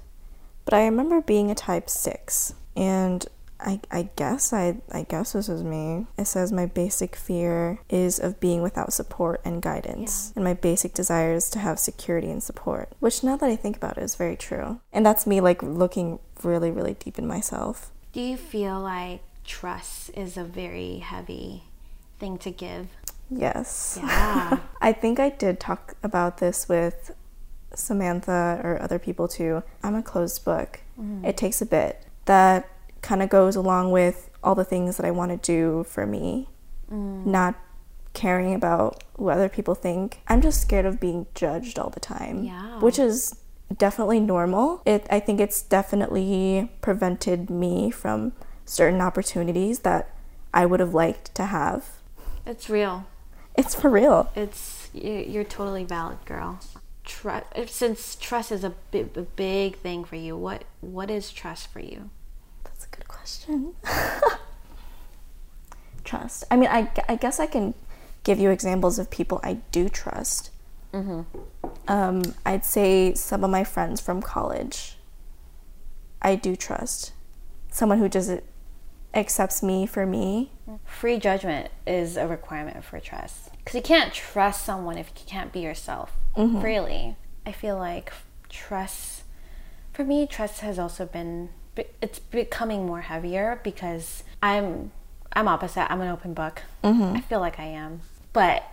but 0.65 0.73
I 0.73 0.83
remember 0.85 1.21
being 1.21 1.51
a 1.51 1.55
type 1.55 1.89
six, 1.89 2.53
and 2.75 3.25
I, 3.59 3.79
I 3.91 4.09
guess 4.15 4.53
I 4.53 4.77
I 4.91 5.03
guess 5.03 5.33
this 5.33 5.49
is 5.49 5.63
me. 5.63 6.05
It 6.17 6.25
says 6.25 6.51
my 6.51 6.65
basic 6.65 7.15
fear 7.15 7.79
is 7.89 8.19
of 8.19 8.39
being 8.39 8.61
without 8.61 8.93
support 8.93 9.41
and 9.43 9.61
guidance, 9.61 10.31
and 10.35 10.43
my 10.43 10.53
basic 10.53 10.93
desire 10.93 11.33
is 11.33 11.49
to 11.51 11.59
have 11.59 11.79
security 11.79 12.29
and 12.29 12.41
support. 12.43 12.89
Which 12.99 13.23
now 13.23 13.35
that 13.37 13.49
I 13.49 13.55
think 13.55 13.75
about 13.77 13.97
it 13.97 14.03
is 14.03 14.15
very 14.15 14.35
true, 14.35 14.79
and 14.93 15.05
that's 15.05 15.25
me 15.25 15.41
like 15.41 15.63
looking 15.63 16.19
really 16.43 16.69
really 16.71 16.93
deep 16.93 17.17
in 17.17 17.25
myself. 17.27 17.91
do 18.13 18.21
you 18.21 18.37
feel 18.37 18.79
like 18.79 19.21
trust 19.43 20.11
is 20.15 20.37
a 20.37 20.43
very 20.43 20.97
heavy 20.99 21.63
thing 22.19 22.37
to 22.37 22.51
give 22.51 22.87
Yes. 23.29 23.97
yeah 24.01 24.59
I 24.81 24.93
think 24.93 25.19
I 25.19 25.29
did 25.29 25.59
talk 25.59 25.95
about 26.03 26.37
this 26.37 26.69
with 26.69 27.11
Samantha 27.73 28.61
or 28.63 28.81
other 28.81 28.99
people 28.99 29.27
too. 29.27 29.63
I'm 29.83 29.95
a 29.95 30.03
closed 30.03 30.43
book. 30.45 30.79
Mm-hmm. 30.99 31.25
It 31.25 31.37
takes 31.37 31.61
a 31.61 31.65
bit. 31.65 32.03
That 32.25 32.69
kind 33.01 33.21
of 33.21 33.29
goes 33.29 33.55
along 33.55 33.91
with 33.91 34.29
all 34.43 34.55
the 34.55 34.65
things 34.65 34.97
that 34.97 35.05
I 35.05 35.11
want 35.11 35.31
to 35.31 35.37
do 35.37 35.83
for 35.83 36.05
me, 36.05 36.49
mm. 36.91 37.25
not 37.25 37.55
caring 38.13 38.53
about 38.53 39.03
what 39.15 39.35
other 39.35 39.49
people 39.49 39.75
think. 39.75 40.21
I'm 40.27 40.41
just 40.41 40.61
scared 40.61 40.85
of 40.85 40.99
being 40.99 41.27
judged 41.35 41.77
all 41.77 41.89
the 41.89 41.99
time, 41.99 42.43
Yeah. 42.43 42.79
which 42.79 42.97
is 42.97 43.35
definitely 43.77 44.19
normal. 44.19 44.81
It 44.85 45.05
I 45.11 45.19
think 45.19 45.39
it's 45.39 45.61
definitely 45.61 46.71
prevented 46.81 47.49
me 47.49 47.91
from 47.91 48.33
certain 48.65 49.01
opportunities 49.01 49.79
that 49.79 50.09
I 50.53 50.65
would 50.65 50.79
have 50.79 50.93
liked 50.93 51.35
to 51.35 51.45
have. 51.45 51.85
it's 52.45 52.69
real 52.69 53.05
It's 53.55 53.75
for 53.75 53.89
real. 53.89 54.29
It's 54.35 54.89
you- 54.93 55.25
you're 55.27 55.43
totally 55.43 55.83
valid, 55.83 56.19
girl. 56.25 56.59
Trust 57.03 57.45
since 57.67 58.15
trust 58.15 58.51
is 58.51 58.63
a 58.63 58.71
big, 58.91 59.17
a 59.17 59.21
big 59.23 59.77
thing 59.77 60.03
for 60.03 60.15
you. 60.15 60.35
What 60.37 60.63
what 60.81 61.09
is 61.11 61.31
trust 61.31 61.67
for 61.71 61.79
you? 61.79 62.09
Good 62.97 63.07
question. 63.07 63.73
trust. 66.03 66.43
I 66.49 66.55
mean, 66.55 66.69
I, 66.69 66.89
I 67.07 67.15
guess 67.15 67.39
I 67.39 67.47
can 67.47 67.73
give 68.23 68.39
you 68.39 68.49
examples 68.49 68.99
of 68.99 69.09
people 69.09 69.39
I 69.43 69.59
do 69.71 69.89
trust. 69.89 70.51
Mhm. 70.93 71.25
Um, 71.87 72.21
I'd 72.45 72.65
say 72.65 73.13
some 73.13 73.43
of 73.43 73.49
my 73.49 73.63
friends 73.63 74.01
from 74.01 74.21
college. 74.21 74.97
I 76.21 76.35
do 76.35 76.55
trust. 76.55 77.13
Someone 77.71 77.99
who 77.99 78.09
just 78.09 78.31
accepts 79.13 79.61
me 79.61 79.85
for 79.85 80.05
me. 80.05 80.51
Free 80.85 81.19
judgment 81.19 81.69
is 81.85 82.17
a 82.17 82.27
requirement 82.27 82.83
for 82.83 82.99
trust 82.99 83.51
because 83.57 83.75
you 83.75 83.81
can't 83.81 84.13
trust 84.13 84.65
someone 84.65 84.97
if 84.97 85.11
you 85.15 85.25
can't 85.25 85.53
be 85.53 85.59
yourself 85.59 86.11
freely. 86.35 87.15
I 87.45 87.51
feel 87.51 87.77
like 87.77 88.11
trust 88.49 89.23
for 89.97 90.03
me, 90.03 90.27
trust 90.27 90.59
has 90.59 90.77
also 90.77 91.07
been 91.07 91.49
it's 92.01 92.19
becoming 92.19 92.85
more 92.85 93.01
heavier 93.01 93.59
because 93.63 94.23
I'm 94.41 94.91
I'm 95.33 95.47
opposite. 95.47 95.91
I'm 95.91 96.01
an 96.01 96.09
open 96.09 96.33
book. 96.33 96.63
I 97.15 97.21
feel 97.21 97.39
like 97.39 97.59
I 97.59 97.65
am, 97.65 98.01
but 98.33 98.63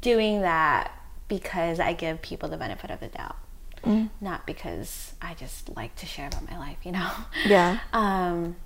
doing 0.00 0.42
that 0.42 0.92
because 1.28 1.80
I 1.80 1.92
give 1.92 2.22
people 2.22 2.48
the 2.48 2.56
benefit 2.56 2.90
of 2.90 3.00
the 3.00 3.08
doubt. 3.08 3.36
mm. 3.84 4.10
not 4.20 4.46
because 4.46 5.14
I 5.22 5.34
just 5.34 5.74
like 5.76 5.94
to 5.96 6.06
share 6.06 6.26
about 6.26 6.50
my 6.50 6.58
life, 6.58 6.78
you 6.84 6.92
know? 6.92 7.10
Yeah. 7.46 7.78
Um, 7.92 8.56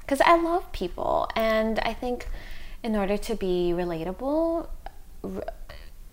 because 0.00 0.20
I 0.20 0.36
love 0.40 0.70
people, 0.70 1.28
and 1.34 1.80
I 1.80 1.92
think 1.92 2.28
in 2.84 2.94
order 2.94 3.16
to 3.16 3.34
be 3.34 3.72
relatable, 3.74 4.68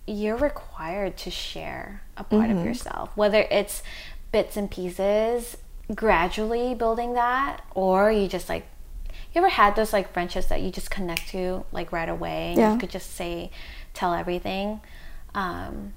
you're 0.04 0.36
required 0.36 1.16
to 1.18 1.30
share 1.30 2.02
a 2.16 2.24
part 2.24 2.48
mm-hmm. 2.48 2.58
of 2.58 2.64
yourself, 2.64 3.10
whether 3.14 3.46
it's 3.52 3.84
bits 4.32 4.56
and 4.56 4.68
pieces, 4.68 5.56
gradually 5.92 6.74
building 6.74 7.14
that, 7.14 7.62
or 7.74 8.10
you 8.10 8.28
just 8.28 8.48
like, 8.48 8.66
you 9.32 9.40
ever 9.40 9.48
had 9.48 9.74
those 9.76 9.92
like 9.92 10.12
friendships 10.12 10.46
that 10.46 10.62
you 10.62 10.70
just 10.70 10.90
connect 10.90 11.28
to 11.28 11.64
like 11.72 11.92
right 11.92 12.08
away 12.08 12.50
and 12.50 12.58
yeah. 12.58 12.72
you 12.72 12.78
could 12.78 12.90
just 12.90 13.14
say, 13.14 13.50
tell 13.92 14.14
everything? 14.14 14.80
Um, 15.34 15.92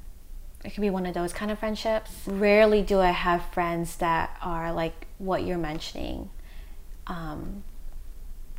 it 0.66 0.72
could 0.74 0.82
be 0.82 0.90
one 0.90 1.06
of 1.06 1.14
those 1.14 1.34
kind 1.34 1.52
of 1.52 1.60
friendships. 1.60 2.12
Rarely 2.26 2.82
do 2.82 3.00
I 3.00 3.12
have 3.12 3.46
friends 3.54 3.98
that 3.98 4.38
are 4.42 4.74
like 4.74 5.08
what 5.18 5.44
you're 5.44 5.58
mentioning. 5.58 6.30
Um, 7.06 7.64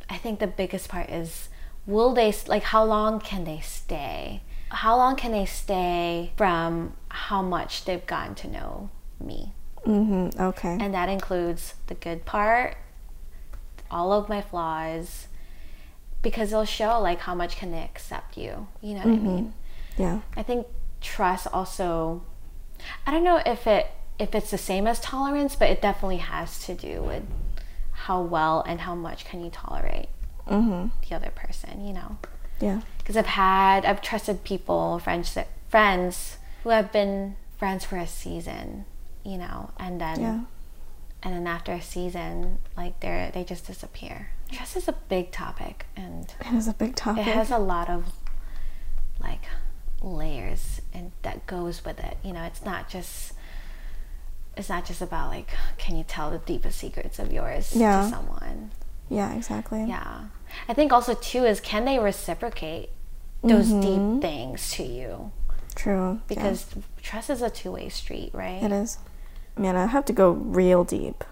I 0.09 0.17
think 0.17 0.39
the 0.39 0.47
biggest 0.47 0.89
part 0.89 1.09
is 1.09 1.49
will 1.85 2.13
they 2.13 2.33
like 2.47 2.63
how 2.63 2.83
long 2.83 3.19
can 3.19 3.43
they 3.43 3.59
stay? 3.59 4.41
How 4.69 4.95
long 4.95 5.15
can 5.15 5.31
they 5.31 5.45
stay 5.45 6.31
from 6.37 6.93
how 7.09 7.41
much 7.41 7.85
they've 7.85 8.05
gotten 8.05 8.35
to 8.35 8.47
know 8.47 8.89
me? 9.19 9.53
Mm-hmm. 9.85 10.41
Okay. 10.41 10.77
And 10.79 10.93
that 10.93 11.09
includes 11.09 11.75
the 11.87 11.95
good 11.95 12.25
part, 12.25 12.77
all 13.89 14.11
of 14.11 14.29
my 14.29 14.41
flaws, 14.41 15.27
because 16.21 16.51
they'll 16.51 16.65
show 16.65 16.99
like 16.99 17.19
how 17.19 17.35
much 17.35 17.57
can 17.57 17.71
they 17.71 17.81
accept 17.81 18.37
you. 18.37 18.67
You 18.81 18.95
know 18.95 19.01
what 19.01 19.07
mm-hmm. 19.07 19.27
I 19.27 19.31
mean? 19.31 19.53
Yeah. 19.97 20.19
I 20.35 20.43
think 20.43 20.67
trust 21.01 21.47
also. 21.53 22.23
I 23.05 23.11
don't 23.11 23.23
know 23.23 23.41
if 23.45 23.67
it 23.67 23.91
if 24.19 24.35
it's 24.35 24.51
the 24.51 24.57
same 24.57 24.85
as 24.85 24.99
tolerance, 24.99 25.55
but 25.55 25.69
it 25.69 25.81
definitely 25.81 26.17
has 26.17 26.59
to 26.65 26.75
do 26.75 27.01
with 27.01 27.23
how 27.91 28.21
well 28.21 28.63
and 28.67 28.81
how 28.81 28.93
much 28.93 29.25
can 29.25 29.43
you 29.43 29.49
tolerate 29.49 30.09
mm-hmm. 30.47 30.87
the 31.07 31.15
other 31.15 31.31
person, 31.31 31.85
you 31.85 31.93
know? 31.93 32.17
Yeah. 32.59 32.81
Because 32.97 33.15
I've 33.15 33.25
had, 33.25 33.85
I've 33.85 34.01
trusted 34.01 34.43
people, 34.43 34.99
friends, 34.99 35.37
friends 35.69 36.37
who 36.63 36.69
have 36.69 36.91
been 36.91 37.37
friends 37.57 37.85
for 37.85 37.97
a 37.97 38.07
season, 38.07 38.85
you 39.23 39.37
know, 39.37 39.71
and 39.77 39.99
then, 39.99 40.21
yeah. 40.21 40.39
and 41.23 41.33
then 41.33 41.47
after 41.47 41.71
a 41.71 41.81
season, 41.81 42.59
like 42.77 42.99
they're, 42.99 43.31
they 43.31 43.43
just 43.43 43.67
disappear. 43.67 44.29
Trust 44.51 44.77
is 44.77 44.87
a 44.87 44.93
big 44.93 45.31
topic 45.31 45.85
and 45.95 46.33
it 46.41 46.53
is 46.53 46.67
a 46.67 46.73
big 46.73 46.95
topic. 46.95 47.27
It 47.27 47.33
has 47.33 47.51
a 47.51 47.59
lot 47.59 47.89
of 47.89 48.05
like 49.21 49.43
layers 50.01 50.81
and 50.93 51.11
that 51.21 51.45
goes 51.45 51.85
with 51.85 51.99
it. 51.99 52.17
You 52.23 52.33
know, 52.33 52.43
it's 52.43 52.65
not 52.65 52.89
just 52.89 53.33
it's 54.59 54.69
not 54.69 54.85
just 54.85 55.01
about 55.01 55.29
like 55.29 55.51
can 55.77 55.95
you 55.95 56.03
tell 56.03 56.29
the 56.29 56.37
deepest 56.39 56.77
secrets 56.77 57.17
of 57.17 57.31
yours 57.31 57.75
yeah. 57.75 58.03
to 58.03 58.09
someone 58.09 58.71
yeah 59.09 59.33
exactly 59.33 59.85
yeah 59.85 60.25
i 60.67 60.73
think 60.73 60.91
also 60.91 61.13
too 61.15 61.45
is 61.45 61.59
can 61.61 61.85
they 61.85 61.97
reciprocate 61.97 62.89
those 63.41 63.69
mm-hmm. 63.69 64.19
deep 64.19 64.21
things 64.21 64.71
to 64.71 64.83
you 64.83 65.31
true 65.75 66.19
because 66.27 66.67
yeah. 66.75 66.81
trust 67.01 67.29
is 67.29 67.41
a 67.41 67.49
two-way 67.49 67.87
street 67.87 68.29
right 68.33 68.61
it 68.61 68.71
is 68.71 68.97
man 69.59 69.75
i 69.75 69.85
have 69.85 70.05
to 70.05 70.13
go 70.13 70.31
real 70.31 70.83
deep 70.83 71.23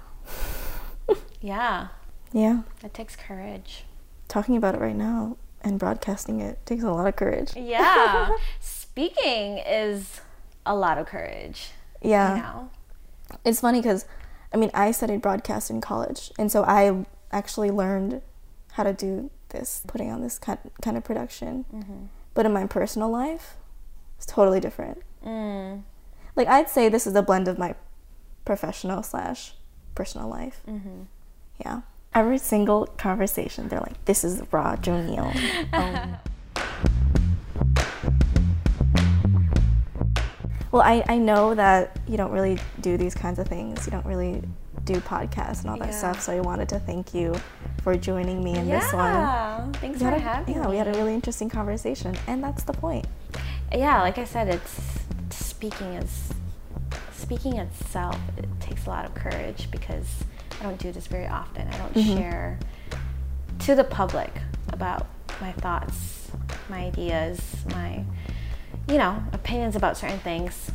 yeah 1.42 1.88
yeah 2.34 2.62
it 2.84 2.94
takes 2.94 3.16
courage 3.16 3.84
talking 4.28 4.58
about 4.58 4.76
it 4.76 4.82
right 4.82 4.96
now 4.96 5.38
and 5.62 5.80
broadcasting 5.80 6.40
it 6.40 6.64
takes 6.66 6.84
a 6.84 6.92
lot 6.92 7.08
of 7.08 7.16
courage 7.16 7.54
yeah 7.56 8.30
speaking 8.60 9.58
is 9.60 10.22
a 10.66 10.76
lot 10.76 10.98
of 10.98 11.06
courage 11.06 11.70
yeah 12.02 12.36
you 12.36 12.42
know? 12.42 12.70
it's 13.46 13.62
funny 13.62 13.80
because 13.80 14.06
I 14.54 14.58
mean, 14.58 14.72
I 14.74 14.92
studied 14.92 15.22
broadcast 15.22 15.70
in 15.70 15.82
college, 15.82 16.32
and 16.40 16.52
so 16.52 16.64
I 16.64 17.06
actually 17.32 17.70
learned 17.70 18.22
how 18.74 18.84
to 18.84 18.94
do 18.94 19.30
this, 19.50 19.82
putting 19.88 20.10
on 20.10 20.22
this 20.22 20.40
kind 20.40 20.60
kind 20.82 20.98
of 20.98 21.04
production. 21.04 21.66
Mm-hmm. 21.74 22.06
But 22.34 22.46
in 22.46 22.54
my 22.54 22.66
personal 22.68 23.10
life, 23.10 23.56
it's 24.16 24.26
totally 24.26 24.60
different. 24.60 25.02
Mm. 25.26 25.84
Like 26.36 26.48
I'd 26.48 26.70
say 26.70 26.88
this 26.88 27.08
is 27.08 27.16
a 27.16 27.22
blend 27.22 27.48
of 27.48 27.58
my 27.58 27.76
professional 28.48 29.04
slash 29.04 29.54
personal 29.94 30.30
life. 30.30 30.62
Mm-hmm. 30.68 31.04
Yeah. 31.64 31.82
Every 32.16 32.38
single 32.38 32.86
conversation, 32.86 33.68
they're 33.68 33.82
like, 33.82 34.04
"This 34.06 34.24
is 34.24 34.42
raw 34.52 34.76
Joneil." 34.78 35.30
um, 35.74 36.18
Well, 40.72 40.82
I, 40.82 41.04
I 41.08 41.18
know 41.18 41.56
that 41.56 41.98
you 42.08 42.18
don't 42.18 42.32
really 42.32 42.60
do 42.82 42.98
these 42.98 43.16
kinds 43.16 43.40
of 43.40 43.48
things. 43.48 43.86
You 43.88 43.92
don't 43.92 44.06
really 44.06 44.44
do 44.84 44.96
podcasts 44.96 45.62
and 45.62 45.70
all 45.70 45.78
that 45.78 45.90
yeah. 45.90 45.98
stuff. 45.98 46.22
So 46.22 46.34
I 46.34 46.40
wanted 46.40 46.70
to 46.70 46.80
thank 46.80 47.14
you 47.14 47.34
for 47.82 47.96
joining 47.96 48.44
me 48.44 48.56
in 48.56 48.68
yeah, 48.68 48.80
this 48.80 48.94
one. 48.94 49.74
Thanks 49.74 50.00
for 50.00 50.10
a, 50.10 50.20
having 50.20 50.54
yeah, 50.54 50.60
me. 50.60 50.66
Yeah, 50.66 50.70
we 50.70 50.78
had 50.78 50.88
a 50.88 50.92
really 51.00 51.14
interesting 51.14 51.50
conversation, 51.50 52.16
and 52.28 52.44
that's 52.44 52.64
the 52.64 52.74
point. 52.74 53.08
Yeah, 53.72 54.02
like 54.02 54.18
I 54.18 54.26
said, 54.26 54.50
it's 54.50 54.80
speaking 55.32 55.94
is 55.94 56.30
speaking 57.28 57.58
itself. 57.58 58.18
It 58.38 58.48
takes 58.62 58.86
a 58.86 58.90
lot 58.90 59.04
of 59.04 59.14
courage 59.14 59.70
because 59.70 60.24
I 60.62 60.64
don't 60.64 60.80
do 60.80 60.94
this 60.94 61.08
very 61.08 61.28
often. 61.28 61.68
I 61.68 61.78
don't 61.78 61.94
mm-hmm. 61.94 62.16
share 62.16 62.60
to 63.60 63.76
the 63.76 63.84
public 63.84 64.32
about 64.72 65.08
my 65.42 65.52
thoughts, 65.52 66.32
my 66.70 66.86
ideas, 66.86 67.42
my 67.72 68.06
you 68.88 68.98
know, 68.98 69.22
opinions 69.34 69.76
about 69.76 69.98
certain 69.98 70.20
things. 70.20 70.72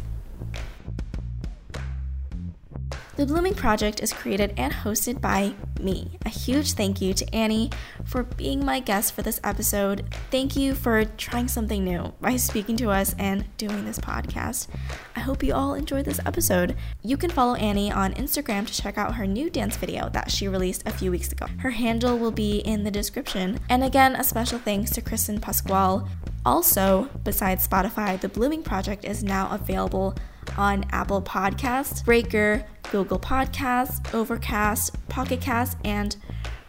The 3.14 3.26
Blooming 3.26 3.54
Project 3.54 4.02
is 4.02 4.10
created 4.10 4.54
and 4.56 4.72
hosted 4.72 5.20
by 5.20 5.52
me. 5.78 6.18
A 6.24 6.30
huge 6.30 6.72
thank 6.72 7.02
you 7.02 7.12
to 7.12 7.34
Annie 7.34 7.68
for 8.04 8.22
being 8.22 8.64
my 8.64 8.80
guest 8.80 9.12
for 9.12 9.20
this 9.20 9.38
episode. 9.44 10.06
Thank 10.30 10.56
you 10.56 10.74
for 10.74 11.04
trying 11.04 11.48
something 11.48 11.84
new 11.84 12.14
by 12.22 12.36
speaking 12.36 12.74
to 12.78 12.88
us 12.88 13.14
and 13.18 13.44
doing 13.58 13.84
this 13.84 13.98
podcast. 13.98 14.68
I 15.14 15.20
hope 15.20 15.42
you 15.42 15.52
all 15.52 15.74
enjoyed 15.74 16.06
this 16.06 16.20
episode. 16.24 16.74
You 17.02 17.18
can 17.18 17.28
follow 17.28 17.54
Annie 17.56 17.92
on 17.92 18.14
Instagram 18.14 18.66
to 18.66 18.72
check 18.72 18.96
out 18.96 19.16
her 19.16 19.26
new 19.26 19.50
dance 19.50 19.76
video 19.76 20.08
that 20.08 20.30
she 20.30 20.48
released 20.48 20.82
a 20.86 20.90
few 20.90 21.10
weeks 21.10 21.30
ago. 21.30 21.48
Her 21.58 21.72
handle 21.72 22.18
will 22.18 22.32
be 22.32 22.60
in 22.60 22.82
the 22.82 22.90
description. 22.90 23.60
And 23.68 23.84
again, 23.84 24.16
a 24.16 24.24
special 24.24 24.58
thanks 24.58 24.90
to 24.92 25.02
Kristen 25.02 25.38
Pasquale. 25.38 26.08
Also, 26.46 27.10
besides 27.24 27.68
Spotify, 27.68 28.18
the 28.18 28.30
Blooming 28.30 28.62
Project 28.62 29.04
is 29.04 29.22
now 29.22 29.50
available 29.52 30.16
on 30.56 30.84
Apple 30.90 31.22
Podcasts, 31.22 32.04
Breaker, 32.04 32.64
Google 32.90 33.18
Podcasts, 33.18 34.14
Overcast, 34.14 35.08
Pocket 35.08 35.40
Cast, 35.40 35.78
and 35.84 36.16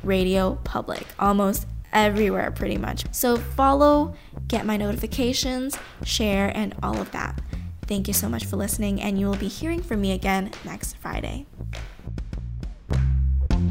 Radio 0.03 0.55
Public. 0.63 1.05
Almost 1.19 1.67
everywhere, 1.91 2.51
pretty 2.51 2.77
much. 2.77 3.05
So 3.13 3.37
follow, 3.37 4.15
get 4.47 4.65
my 4.65 4.77
notifications, 4.77 5.77
share, 6.03 6.51
and 6.55 6.75
all 6.81 6.99
of 6.99 7.11
that. 7.11 7.41
Thank 7.87 8.07
you 8.07 8.13
so 8.13 8.29
much 8.29 8.45
for 8.45 8.55
listening, 8.55 9.01
and 9.01 9.19
you 9.19 9.27
will 9.27 9.35
be 9.35 9.47
hearing 9.47 9.81
from 9.81 10.01
me 10.01 10.13
again 10.13 10.51
next 10.63 10.97
Friday. 10.97 11.45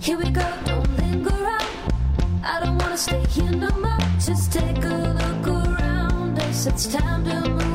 Here 0.00 0.18
we 0.18 0.30
go, 0.30 0.52
don't 0.64 0.96
linger. 0.98 1.30
I 2.44 2.60
don't 2.62 2.76
wanna 2.78 2.96
stay 2.96 3.24
here 3.26 3.50
no 3.50 3.70
more. 3.70 3.98
Just 4.18 4.52
take 4.52 4.84
a 4.84 4.88
look 4.88 5.46
around 5.46 6.38
us. 6.40 6.66
It's 6.66 6.86
time 6.86 7.24
to 7.24 7.48
move. 7.48 7.71